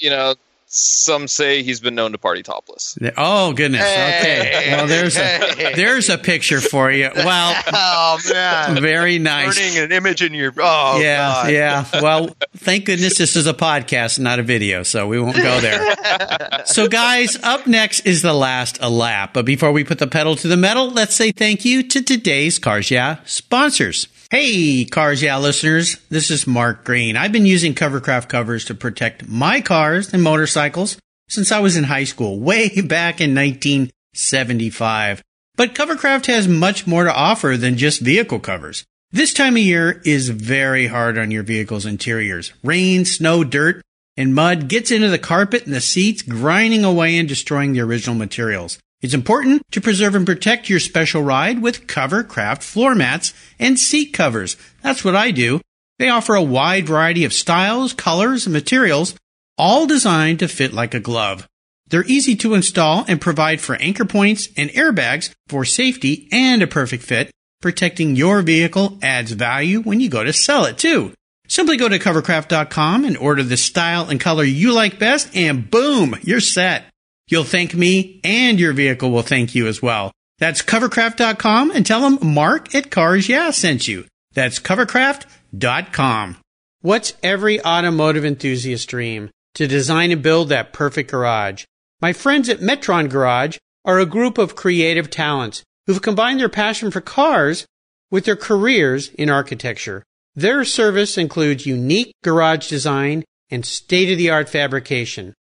[0.01, 0.35] you know.
[0.69, 2.99] Some say he's been known to party topless.
[3.17, 3.83] Oh goodness.
[3.83, 4.69] Okay.
[4.73, 7.09] Well, there's a there's a picture for you.
[7.15, 9.59] Well, Oh man, very nice.
[9.59, 11.53] burning an image in your oh yeah, God.
[11.53, 11.85] yeah.
[12.03, 16.65] Well, thank goodness this is a podcast, not a video, so we won't go there.
[16.67, 19.31] so, guys, up next is the last a lap.
[19.35, 22.59] But before we put the pedal to the metal, let's say thank you to today's
[22.59, 24.09] Cars Yeah sponsors.
[24.29, 27.17] Hey, Cars Yeah listeners, this is Mark Green.
[27.17, 30.99] I've been using Covercraft covers to protect my cars and motorcycles
[31.29, 35.23] since I was in high school, way back in 1975.
[35.55, 38.85] But Covercraft has much more to offer than just vehicle covers.
[39.13, 42.53] This time of year is very hard on your vehicle's interiors.
[42.65, 43.81] Rain, snow, dirt,
[44.17, 48.17] and mud gets into the carpet and the seats, grinding away and destroying the original
[48.17, 48.81] materials.
[49.07, 54.07] It's important to preserve and protect your special ride with Covercraft floor mats and seat
[54.07, 54.57] covers.
[54.83, 55.61] That's what I do.
[56.01, 59.15] They offer a wide variety of styles, colors, and materials,
[59.57, 61.47] all designed to fit like a glove.
[61.87, 66.67] They're easy to install and provide for anchor points and airbags for safety and a
[66.67, 67.31] perfect fit.
[67.63, 71.13] Protecting your vehicle adds value when you go to sell it too.
[71.47, 76.17] Simply go to covercraft.com and order the style and color you like best and boom,
[76.23, 76.87] you're set.
[77.29, 80.13] You'll thank me and your vehicle will thank you as well.
[80.39, 84.05] That's covercraft.com and tell them Mark at Cars Yeah sent you.
[84.35, 86.37] That's covercraft.com.
[86.83, 89.31] What's every automotive enthusiast dream?
[89.55, 91.65] To design and build that perfect garage.
[92.01, 96.91] My friends at Metron Garage are a group of creative talents who've combined their passion
[96.91, 97.67] for cars
[98.11, 100.05] with their careers in architecture.
[100.35, 105.33] Their service includes unique garage design and state of the art fabrication.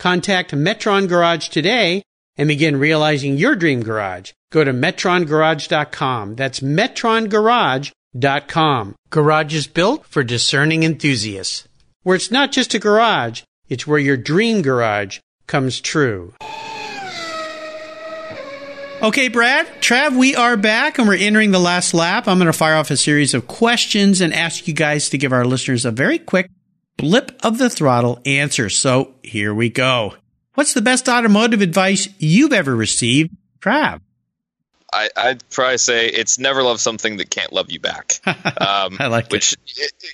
[0.00, 2.02] Contact Metron Garage today
[2.38, 4.32] and begin realizing your dream garage.
[4.50, 6.36] Go to metrongarage.com.
[6.36, 8.94] That's metrongarage.com.
[9.10, 11.68] Garage is built for discerning enthusiasts.
[12.02, 16.32] Where it's not just a garage, it's where your dream garage comes true.
[19.02, 22.26] Okay, Brad, Trav, we are back and we're entering the last lap.
[22.26, 25.34] I'm going to fire off a series of questions and ask you guys to give
[25.34, 26.48] our listeners a very quick
[27.00, 28.68] blip of the throttle answer.
[28.68, 30.14] So here we go.
[30.54, 33.30] What's the best automotive advice you've ever received,
[33.60, 34.00] Trav?
[34.92, 38.20] I, I'd probably say it's never love something that can't love you back.
[38.60, 39.32] Um, I like it.
[39.32, 39.56] which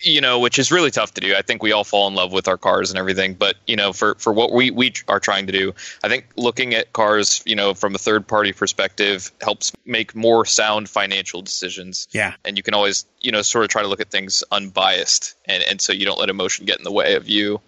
[0.03, 1.35] you know, which is really tough to do.
[1.35, 3.93] I think we all fall in love with our cars and everything, but you know,
[3.93, 7.57] for for what we we are trying to do, I think looking at cars, you
[7.57, 12.09] know, from a third party perspective helps make more sound financial decisions.
[12.12, 12.35] Yeah.
[12.45, 15.62] And you can always, you know, sort of try to look at things unbiased, and
[15.64, 17.61] and so you don't let emotion get in the way of you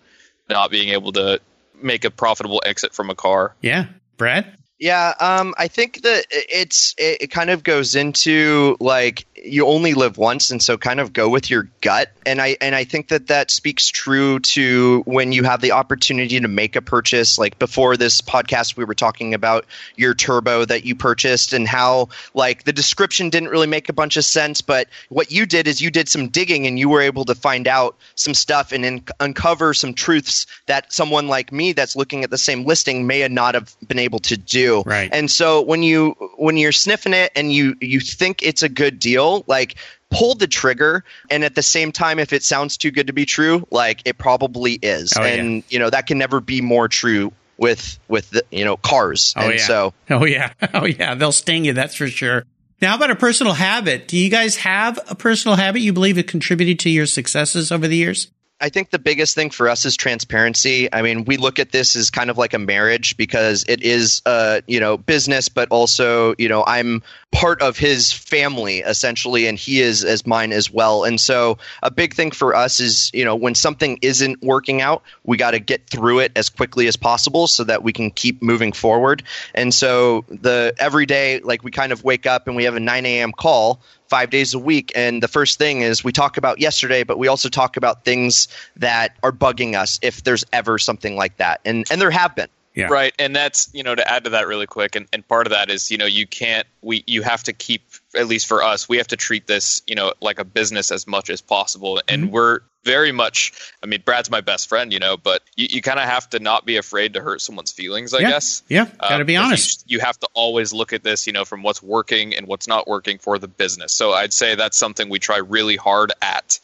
[0.49, 1.41] not being able to
[1.83, 3.55] make a profitable exit from a car.
[3.61, 3.87] Yeah.
[4.17, 4.58] Brad?
[4.79, 9.95] Yeah, um, I think that it's it, it kind of goes into like you only
[9.95, 12.13] live once, and so kind of go with your gut.
[12.25, 16.39] And I and I think that that speaks true to when you have the opportunity
[16.39, 17.39] to make a purchase.
[17.39, 19.67] Like before this podcast, we were talking about
[19.97, 24.17] your turbo that you purchased and how like the description didn't really make a bunch
[24.17, 27.25] of sense, but what you did is you did some digging and you were able
[27.25, 31.97] to find out some stuff and in, uncover some truths that someone like me that's
[31.97, 34.68] looking at the same listing may not have been able to do.
[34.85, 35.11] Right.
[35.13, 38.99] And so when you when you're sniffing it and you you think it's a good
[38.99, 39.77] deal, like
[40.11, 43.27] pull the trigger and at the same time if it sounds too good to be
[43.27, 45.13] true, like it probably is.
[45.17, 45.35] Oh, yeah.
[45.35, 49.35] and you know, that can never be more true with with the, you know, cars.
[49.37, 49.67] Oh, and yeah.
[49.67, 50.53] so Oh, yeah.
[50.75, 51.15] Oh, yeah.
[51.15, 52.45] They'll sting you, that's for sure.
[52.81, 54.07] Now, about a personal habit?
[54.07, 57.89] Do you guys have a personal habit you believe it contributed to your successes over
[57.89, 58.29] the years?
[58.61, 60.93] I think the biggest thing for us is transparency.
[60.93, 64.21] I mean, we look at this as kind of like a marriage because it is,
[64.27, 67.03] uh, you know, business, but also, you know, I'm
[67.33, 71.05] part of his family essentially, and he is as mine as well.
[71.05, 75.03] And so, a big thing for us is, you know, when something isn't working out,
[75.25, 78.43] we got to get through it as quickly as possible so that we can keep
[78.43, 79.23] moving forward.
[79.55, 82.81] And so, the every day, like we kind of wake up and we have a
[82.81, 83.33] 9 a.m.
[83.33, 84.91] call five days a week.
[84.95, 88.49] And the first thing is we talk about yesterday, but we also talk about things
[88.77, 91.61] that are bugging us if there's ever something like that.
[91.65, 92.49] And and there have been.
[92.79, 92.87] Yeah.
[92.91, 93.13] Right.
[93.19, 95.69] And that's, you know, to add to that really quick, and, and part of that
[95.69, 97.83] is, you know, you can't, we, you have to keep,
[98.17, 101.07] at least for us, we have to treat this, you know, like a business as
[101.07, 102.01] much as possible.
[102.07, 102.33] And Mm-hmm.
[102.33, 103.53] we're very much,
[103.83, 106.39] I mean, Brad's my best friend, you know, but you, you kind of have to
[106.39, 108.31] not be afraid to hurt someone's feelings, I Yeah.
[108.31, 108.63] guess.
[108.69, 108.85] Yeah.
[109.01, 109.85] Got to Um, be honest.
[109.87, 112.69] You, you have to always look at this, you know, from what's working and what's
[112.69, 113.93] not working for the business.
[113.93, 116.61] So I'd say that's something we try really hard at.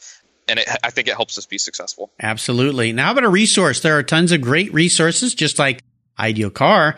[0.47, 2.11] And it, I think it helps us be successful.
[2.21, 2.93] Absolutely.
[2.93, 3.81] Now, about a resource?
[3.81, 5.83] There are tons of great resources, just like
[6.19, 6.97] Ideal Car.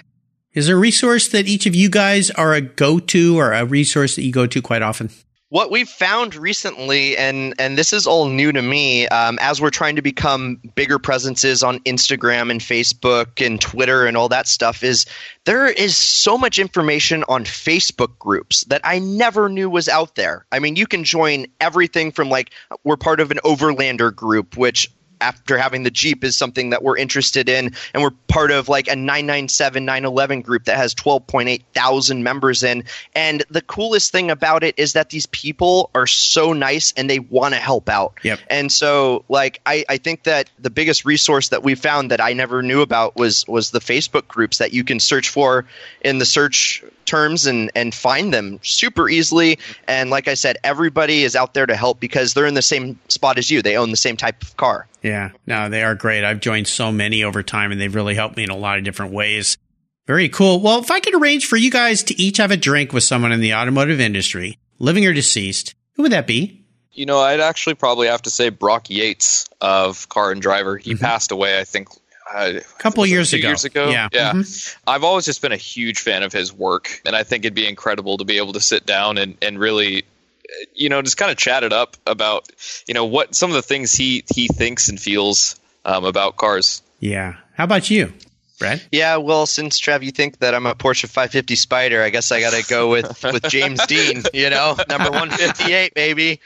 [0.53, 3.65] Is there a resource that each of you guys are a go to or a
[3.65, 5.09] resource that you go to quite often?
[5.49, 9.69] What we've found recently, and and this is all new to me, um, as we're
[9.69, 14.83] trying to become bigger presences on Instagram and Facebook and Twitter and all that stuff,
[14.83, 15.05] is
[15.45, 20.45] there is so much information on Facebook groups that I never knew was out there.
[20.51, 22.51] I mean, you can join everything from like
[22.83, 24.91] we're part of an Overlander group, which
[25.21, 27.73] after having the Jeep is something that we're interested in.
[27.93, 32.83] And we're part of like a 997 911 group that has 12.8 thousand members in.
[33.15, 37.19] And the coolest thing about it is that these people are so nice and they
[37.19, 38.19] want to help out.
[38.23, 38.39] Yep.
[38.49, 42.33] And so like I, I think that the biggest resource that we found that I
[42.33, 45.65] never knew about was was the Facebook groups that you can search for
[46.01, 51.23] in the search terms and and find them super easily and like I said everybody
[51.23, 53.89] is out there to help because they're in the same spot as you they own
[53.89, 56.23] the same type of car Yeah, no, they are great.
[56.23, 58.83] I've joined so many over time and they've really helped me in a lot of
[58.83, 59.57] different ways.
[60.05, 60.61] Very cool.
[60.61, 63.31] Well, if I could arrange for you guys to each have a drink with someone
[63.31, 66.63] in the automotive industry, living or deceased, who would that be?
[66.93, 70.77] You know, I'd actually probably have to say Brock Yates of Car and Driver.
[70.77, 70.99] He Mhm.
[71.01, 71.89] passed away, I think,
[72.33, 73.47] A couple years ago.
[73.47, 74.09] Years ago, Yeah.
[74.11, 74.33] yeah.
[74.33, 74.75] Mhm.
[74.85, 77.67] I've always just been a huge fan of his work, and I think it'd be
[77.67, 81.31] incredible to be able to sit down and and really, uh, you know, just kind
[81.31, 82.47] of chat it up about,
[82.87, 85.55] you know, what some of the things he he thinks and feels
[85.85, 86.81] um, about cars.
[86.99, 87.35] Yeah.
[87.55, 88.11] How about you,
[88.59, 88.81] Brad?
[88.91, 92.39] yeah well since Trav, you think that I'm a Porsche 550 Spider I guess I
[92.41, 96.39] got to go with with James Dean you know number 158 maybe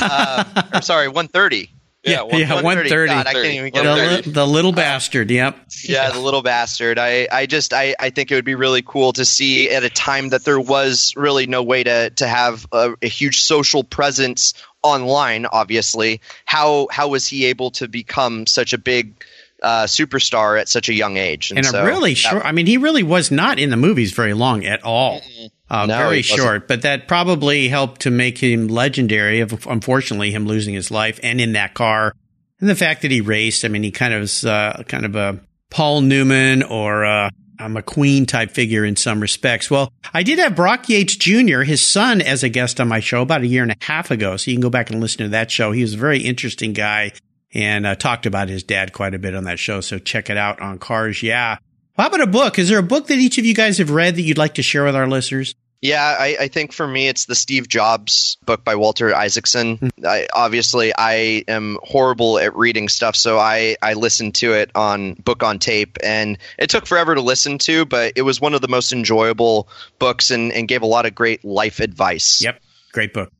[0.00, 0.44] uh,
[0.74, 1.70] or sorry 130
[2.04, 3.12] Yeah, one- yeah, 130.
[3.12, 3.94] God, I can't even get The,
[4.26, 5.30] li- the little bastard.
[5.30, 5.56] Yep.
[5.84, 6.98] yeah, the little bastard.
[6.98, 9.90] I, I just I, I think it would be really cool to see at a
[9.90, 14.52] time that there was really no way to to have a, a huge social presence
[14.82, 15.46] online.
[15.46, 19.24] Obviously, how how was he able to become such a big
[19.62, 21.52] uh, superstar at such a young age?
[21.56, 22.44] And so a really that- short.
[22.44, 25.22] I mean, he really was not in the movies very long at all.
[25.70, 29.40] Uh, No, very short, but that probably helped to make him legendary.
[29.40, 32.14] Of unfortunately, him losing his life and in that car,
[32.60, 33.64] and the fact that he raced.
[33.64, 35.40] I mean, he kind of was uh, kind of a
[35.70, 39.70] Paul Newman or uh, a McQueen type figure in some respects.
[39.70, 43.22] Well, I did have Brock Yates Jr., his son, as a guest on my show
[43.22, 44.36] about a year and a half ago.
[44.36, 45.72] So you can go back and listen to that show.
[45.72, 47.12] He was a very interesting guy
[47.52, 49.80] and uh, talked about his dad quite a bit on that show.
[49.80, 51.22] So check it out on Cars.
[51.22, 51.58] Yeah.
[51.96, 52.58] How about a book?
[52.58, 54.62] Is there a book that each of you guys have read that you'd like to
[54.62, 55.54] share with our listeners?
[55.80, 59.76] Yeah, I, I think for me, it's the Steve Jobs book by Walter Isaacson.
[59.76, 59.88] Hmm.
[60.04, 65.14] I, obviously, I am horrible at reading stuff, so I, I listened to it on
[65.14, 68.60] book on tape, and it took forever to listen to, but it was one of
[68.60, 69.68] the most enjoyable
[69.98, 72.42] books and, and gave a lot of great life advice.
[72.42, 72.60] Yep.
[72.92, 73.30] Great book.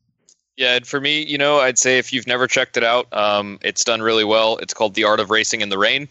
[0.55, 3.59] Yeah, and for me, you know, I'd say if you've never checked it out, um,
[3.63, 4.57] it's done really well.
[4.57, 6.07] It's called The Art of Racing in the Rain.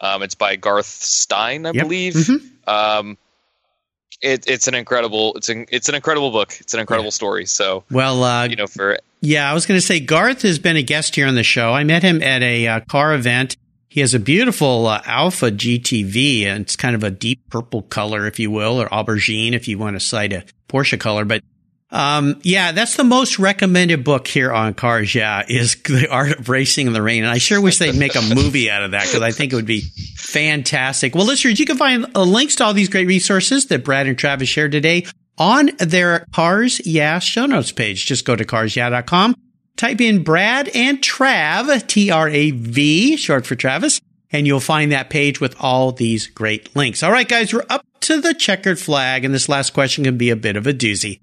[0.00, 1.82] Um, it's by Garth Stein, I Yep.
[1.84, 2.14] believe.
[2.14, 2.40] Mhm.
[2.68, 3.18] Um,
[4.20, 6.54] it, it's an incredible, it's an, it's an incredible book.
[6.60, 7.46] It's an incredible story.
[7.46, 10.76] So, Well, uh, you know, for Yeah, I was going to say Garth has been
[10.76, 11.72] a guest here on the show.
[11.72, 13.56] I met him at a uh, car event.
[13.88, 18.26] He has a beautiful uh, Alfa GTV, and it's kind of a deep purple color,
[18.26, 21.24] if you will, or aubergine, if you want to cite a Porsche color.
[21.24, 21.42] But
[21.94, 25.14] um, yeah, that's the most recommended book here on Cars.
[25.14, 28.16] Yeah, is the Art of Racing in the Rain, and I sure wish they'd make
[28.16, 29.82] a movie out of that because I think it would be
[30.16, 31.14] fantastic.
[31.14, 34.18] Well, listeners, you can find uh, links to all these great resources that Brad and
[34.18, 35.06] Travis shared today
[35.38, 38.06] on their Cars Yeah show notes page.
[38.06, 39.36] Just go to carsyeah.com,
[39.76, 44.00] type in Brad and Trav, T R A V, short for Travis,
[44.32, 47.04] and you'll find that page with all these great links.
[47.04, 50.30] All right, guys, we're up to the checkered flag, and this last question can be
[50.30, 51.20] a bit of a doozy.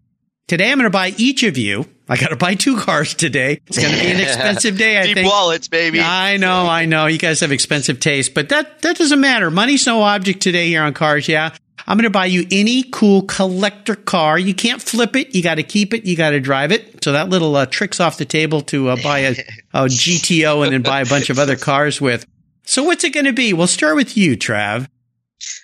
[0.51, 1.87] Today, I'm going to buy each of you.
[2.09, 3.61] I got to buy two cars today.
[3.67, 4.97] It's going to be an expensive day.
[4.97, 5.31] I Deep think.
[5.31, 6.01] wallets, baby.
[6.01, 7.05] I know, I know.
[7.05, 9.49] You guys have expensive taste, but that that doesn't matter.
[9.49, 11.29] Money's no object today here on Cars.
[11.29, 11.55] Yeah,
[11.87, 14.37] I'm going to buy you any cool collector car.
[14.37, 15.33] You can't flip it.
[15.33, 16.03] You got to keep it.
[16.03, 17.01] You got to drive it.
[17.01, 19.31] So that little uh, trick's off the table to uh, buy a,
[19.73, 22.25] a GTO and then buy a bunch of other cars with.
[22.65, 23.53] So what's it going to be?
[23.53, 24.89] We'll start with you, Trav.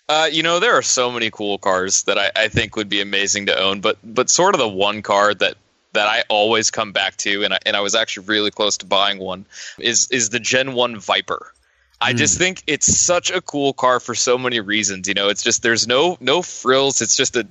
[0.09, 3.01] Uh, you know, there are so many cool cars that I, I think would be
[3.01, 5.55] amazing to own, but but sort of the one car that
[5.93, 8.85] that I always come back to, and I, and I was actually really close to
[8.85, 9.45] buying one,
[9.79, 11.51] is is the Gen One Viper.
[11.99, 12.39] I just Hmm.
[12.39, 15.07] think it's such a cool car for so many reasons.
[15.07, 17.01] You know, it's just there's no no frills.
[17.01, 17.47] It's just a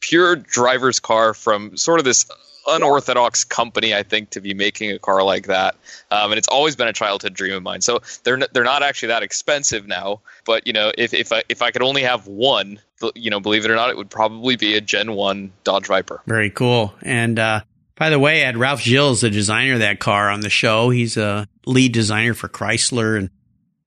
[0.00, 2.26] pure driver's car from sort of this
[2.66, 3.94] unorthodox company.
[3.94, 5.76] I think to be making a car like that,
[6.10, 7.80] um, and it's always been a childhood dream of mine.
[7.80, 10.20] So they're n- they're not actually that expensive now.
[10.44, 12.80] But you know, if if I if I could only have one,
[13.14, 16.22] you know, believe it or not, it would probably be a Gen One Dodge Viper.
[16.26, 16.94] Very cool.
[17.02, 17.62] And uh,
[17.96, 20.90] by the way, had Ralph Gilles, the designer of that car, on the show.
[20.90, 23.30] He's a lead designer for Chrysler and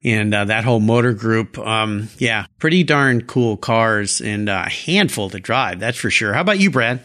[0.03, 1.57] and uh, that whole motor group.
[1.57, 5.80] Um, yeah, pretty darn cool cars and uh, a handful to drive.
[5.80, 6.34] That's for sure.
[6.34, 7.01] How about you, Brad?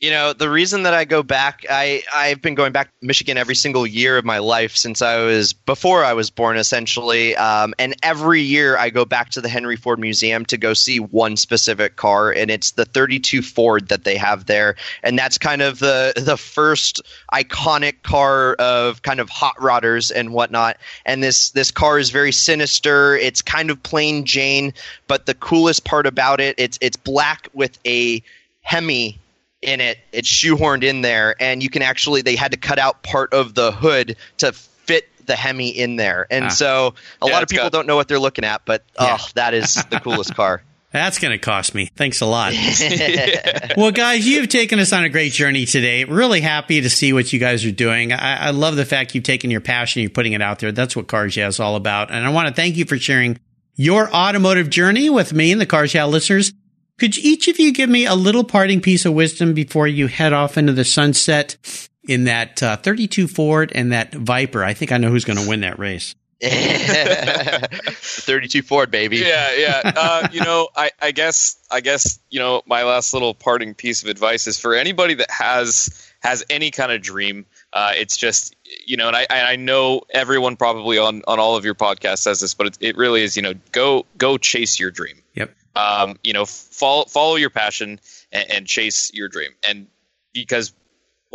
[0.00, 3.38] You know, the reason that I go back, I, I've been going back to Michigan
[3.38, 7.34] every single year of my life since I was before I was born, essentially.
[7.36, 10.98] Um, and every year I go back to the Henry Ford Museum to go see
[10.98, 14.76] one specific car, and it's the 32 Ford that they have there.
[15.02, 17.00] And that's kind of the the first
[17.32, 20.76] iconic car of kind of hot rodders and whatnot.
[21.06, 23.16] And this this car is very sinister.
[23.16, 24.74] It's kind of plain Jane,
[25.08, 28.22] but the coolest part about it, it's it's black with a
[28.62, 29.18] Hemi
[29.64, 29.98] in it.
[30.12, 33.54] It's shoehorned in there, and you can actually they had to cut out part of
[33.54, 36.26] the hood to fit the Hemi in there.
[36.30, 36.48] And Ah.
[36.48, 39.16] so a Yeah, lot of people got- don't know what they're looking at, but Yeah.
[39.20, 40.62] oh, that is the coolest car.
[40.92, 41.90] That's going to cost me.
[41.96, 42.52] Thanks a lot.
[43.76, 46.04] well, guys, you've taken us on a great journey today.
[46.04, 48.12] Really happy to see what you guys are doing.
[48.12, 50.70] I, I love the fact you've taken your passion, you're putting it out there.
[50.70, 52.12] That's what Cars Yeah is all about.
[52.12, 53.38] And I want to thank you for sharing
[53.74, 56.52] your automotive journey with me and the Cars Yeah listeners.
[56.98, 60.32] Could each of you give me a little parting piece of wisdom before you head
[60.32, 61.56] off into the sunset
[62.04, 64.62] in that uh, 32 Ford and that Viper?
[64.62, 66.14] I think I know who's going to win that race.
[66.44, 69.18] 32 Ford, baby.
[69.18, 69.92] yeah, yeah.
[69.96, 74.02] Uh, you know, I, I guess, I guess, you know, my last little parting piece
[74.02, 77.46] of advice is for anybody that has has any kind of dream.
[77.74, 78.54] Uh, it's just,
[78.86, 82.40] you know, and I, I know everyone probably on on all of your podcasts says
[82.40, 85.20] this, but it, it really is, you know, go go chase your dream.
[85.34, 85.54] Yep.
[85.74, 87.98] Um, you know, follow follow your passion
[88.30, 89.88] and, and chase your dream, and
[90.32, 90.72] because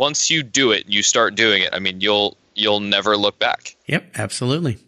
[0.00, 1.68] once you do it, and you start doing it.
[1.74, 3.76] I mean, you'll you'll never look back.
[3.86, 4.78] Yep, absolutely.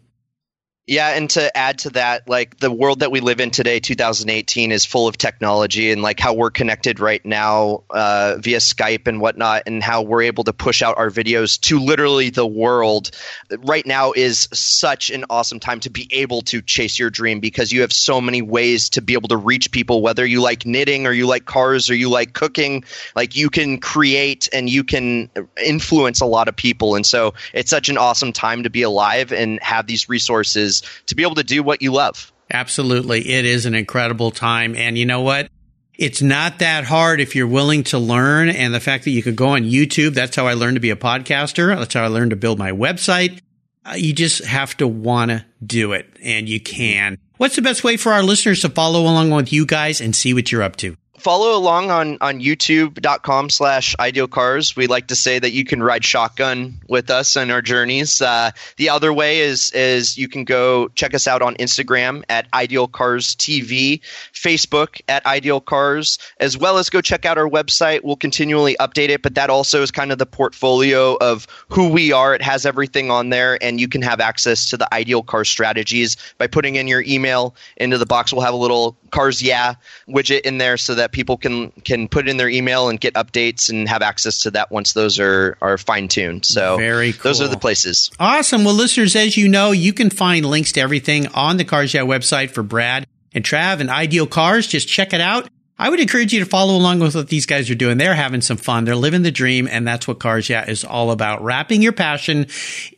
[0.84, 4.72] Yeah, and to add to that, like the world that we live in today, 2018,
[4.72, 9.20] is full of technology, and like how we're connected right now uh, via Skype and
[9.20, 13.12] whatnot, and how we're able to push out our videos to literally the world.
[13.60, 17.70] Right now is such an awesome time to be able to chase your dream because
[17.70, 20.02] you have so many ways to be able to reach people.
[20.02, 22.82] Whether you like knitting or you like cars or you like cooking,
[23.14, 25.30] like you can create and you can
[25.64, 29.30] influence a lot of people, and so it's such an awesome time to be alive
[29.30, 30.71] and have these resources
[31.06, 32.32] to be able to do what you love.
[32.50, 33.28] Absolutely.
[33.28, 34.74] It is an incredible time.
[34.74, 35.48] And you know what?
[35.98, 38.48] It's not that hard if you're willing to learn.
[38.48, 40.90] And the fact that you could go on YouTube, that's how I learned to be
[40.90, 41.76] a podcaster.
[41.76, 43.40] That's how I learned to build my website.
[43.84, 47.18] Uh, you just have to want to do it and you can.
[47.36, 50.34] What's the best way for our listeners to follow along with you guys and see
[50.34, 50.96] what you're up to?
[51.18, 55.82] Follow along on on youtube.com slash ideal cars we like to say that you can
[55.82, 58.20] ride shotgun with us on our journeys.
[58.20, 62.46] Uh, the other way is is you can go check us out on instagram at
[62.54, 64.00] ideal cars tv
[64.32, 68.02] facebook at ideal cars as well as go check out our website.
[68.02, 72.12] We'll continually update it but that also is kind of the portfolio of who we
[72.12, 72.34] are.
[72.34, 76.16] It has everything on there and you can have access to the ideal car strategies
[76.38, 78.32] by putting in your email into the box.
[78.32, 79.74] We'll have a little cars yeah
[80.08, 83.70] widget in there so that people can can put in their email and get updates
[83.70, 86.44] and have access to that once those are are fine tuned.
[86.44, 88.10] So Very those are the places.
[88.20, 88.64] Awesome.
[88.64, 92.02] Well, listeners, as you know, you can find links to everything on the Cars Yeah
[92.02, 94.66] website for Brad and Trav and Ideal Cars.
[94.66, 95.48] Just check it out.
[95.78, 97.98] I would encourage you to follow along with what these guys are doing.
[97.98, 98.84] They're having some fun.
[98.84, 99.66] They're living the dream.
[99.66, 101.42] And that's what Cars Yeah is all about.
[101.42, 102.46] Wrapping your passion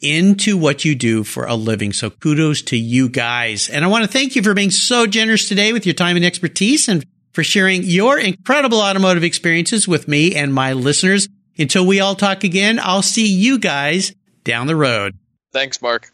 [0.03, 1.95] into what you do for a living.
[1.95, 3.71] So kudos to you guys.
[3.71, 6.27] And I want to thank you for being so generous today with your time and
[6.27, 11.29] expertise and for sharing your incredible automotive experiences with me and my listeners.
[11.59, 14.15] Until we all talk again, I'll see you guys
[14.45, 15.19] down the road.
[15.53, 16.13] Thanks, Mark.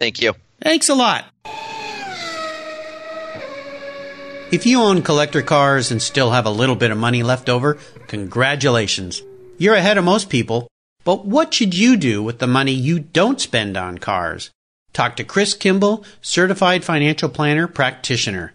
[0.00, 0.34] Thank you.
[0.60, 1.26] Thanks a lot.
[4.50, 7.78] If you own collector cars and still have a little bit of money left over,
[8.06, 9.22] congratulations.
[9.58, 10.68] You're ahead of most people.
[11.04, 14.50] But what should you do with the money you don't spend on cars?
[14.92, 18.54] Talk to Chris Kimball, certified financial planner practitioner.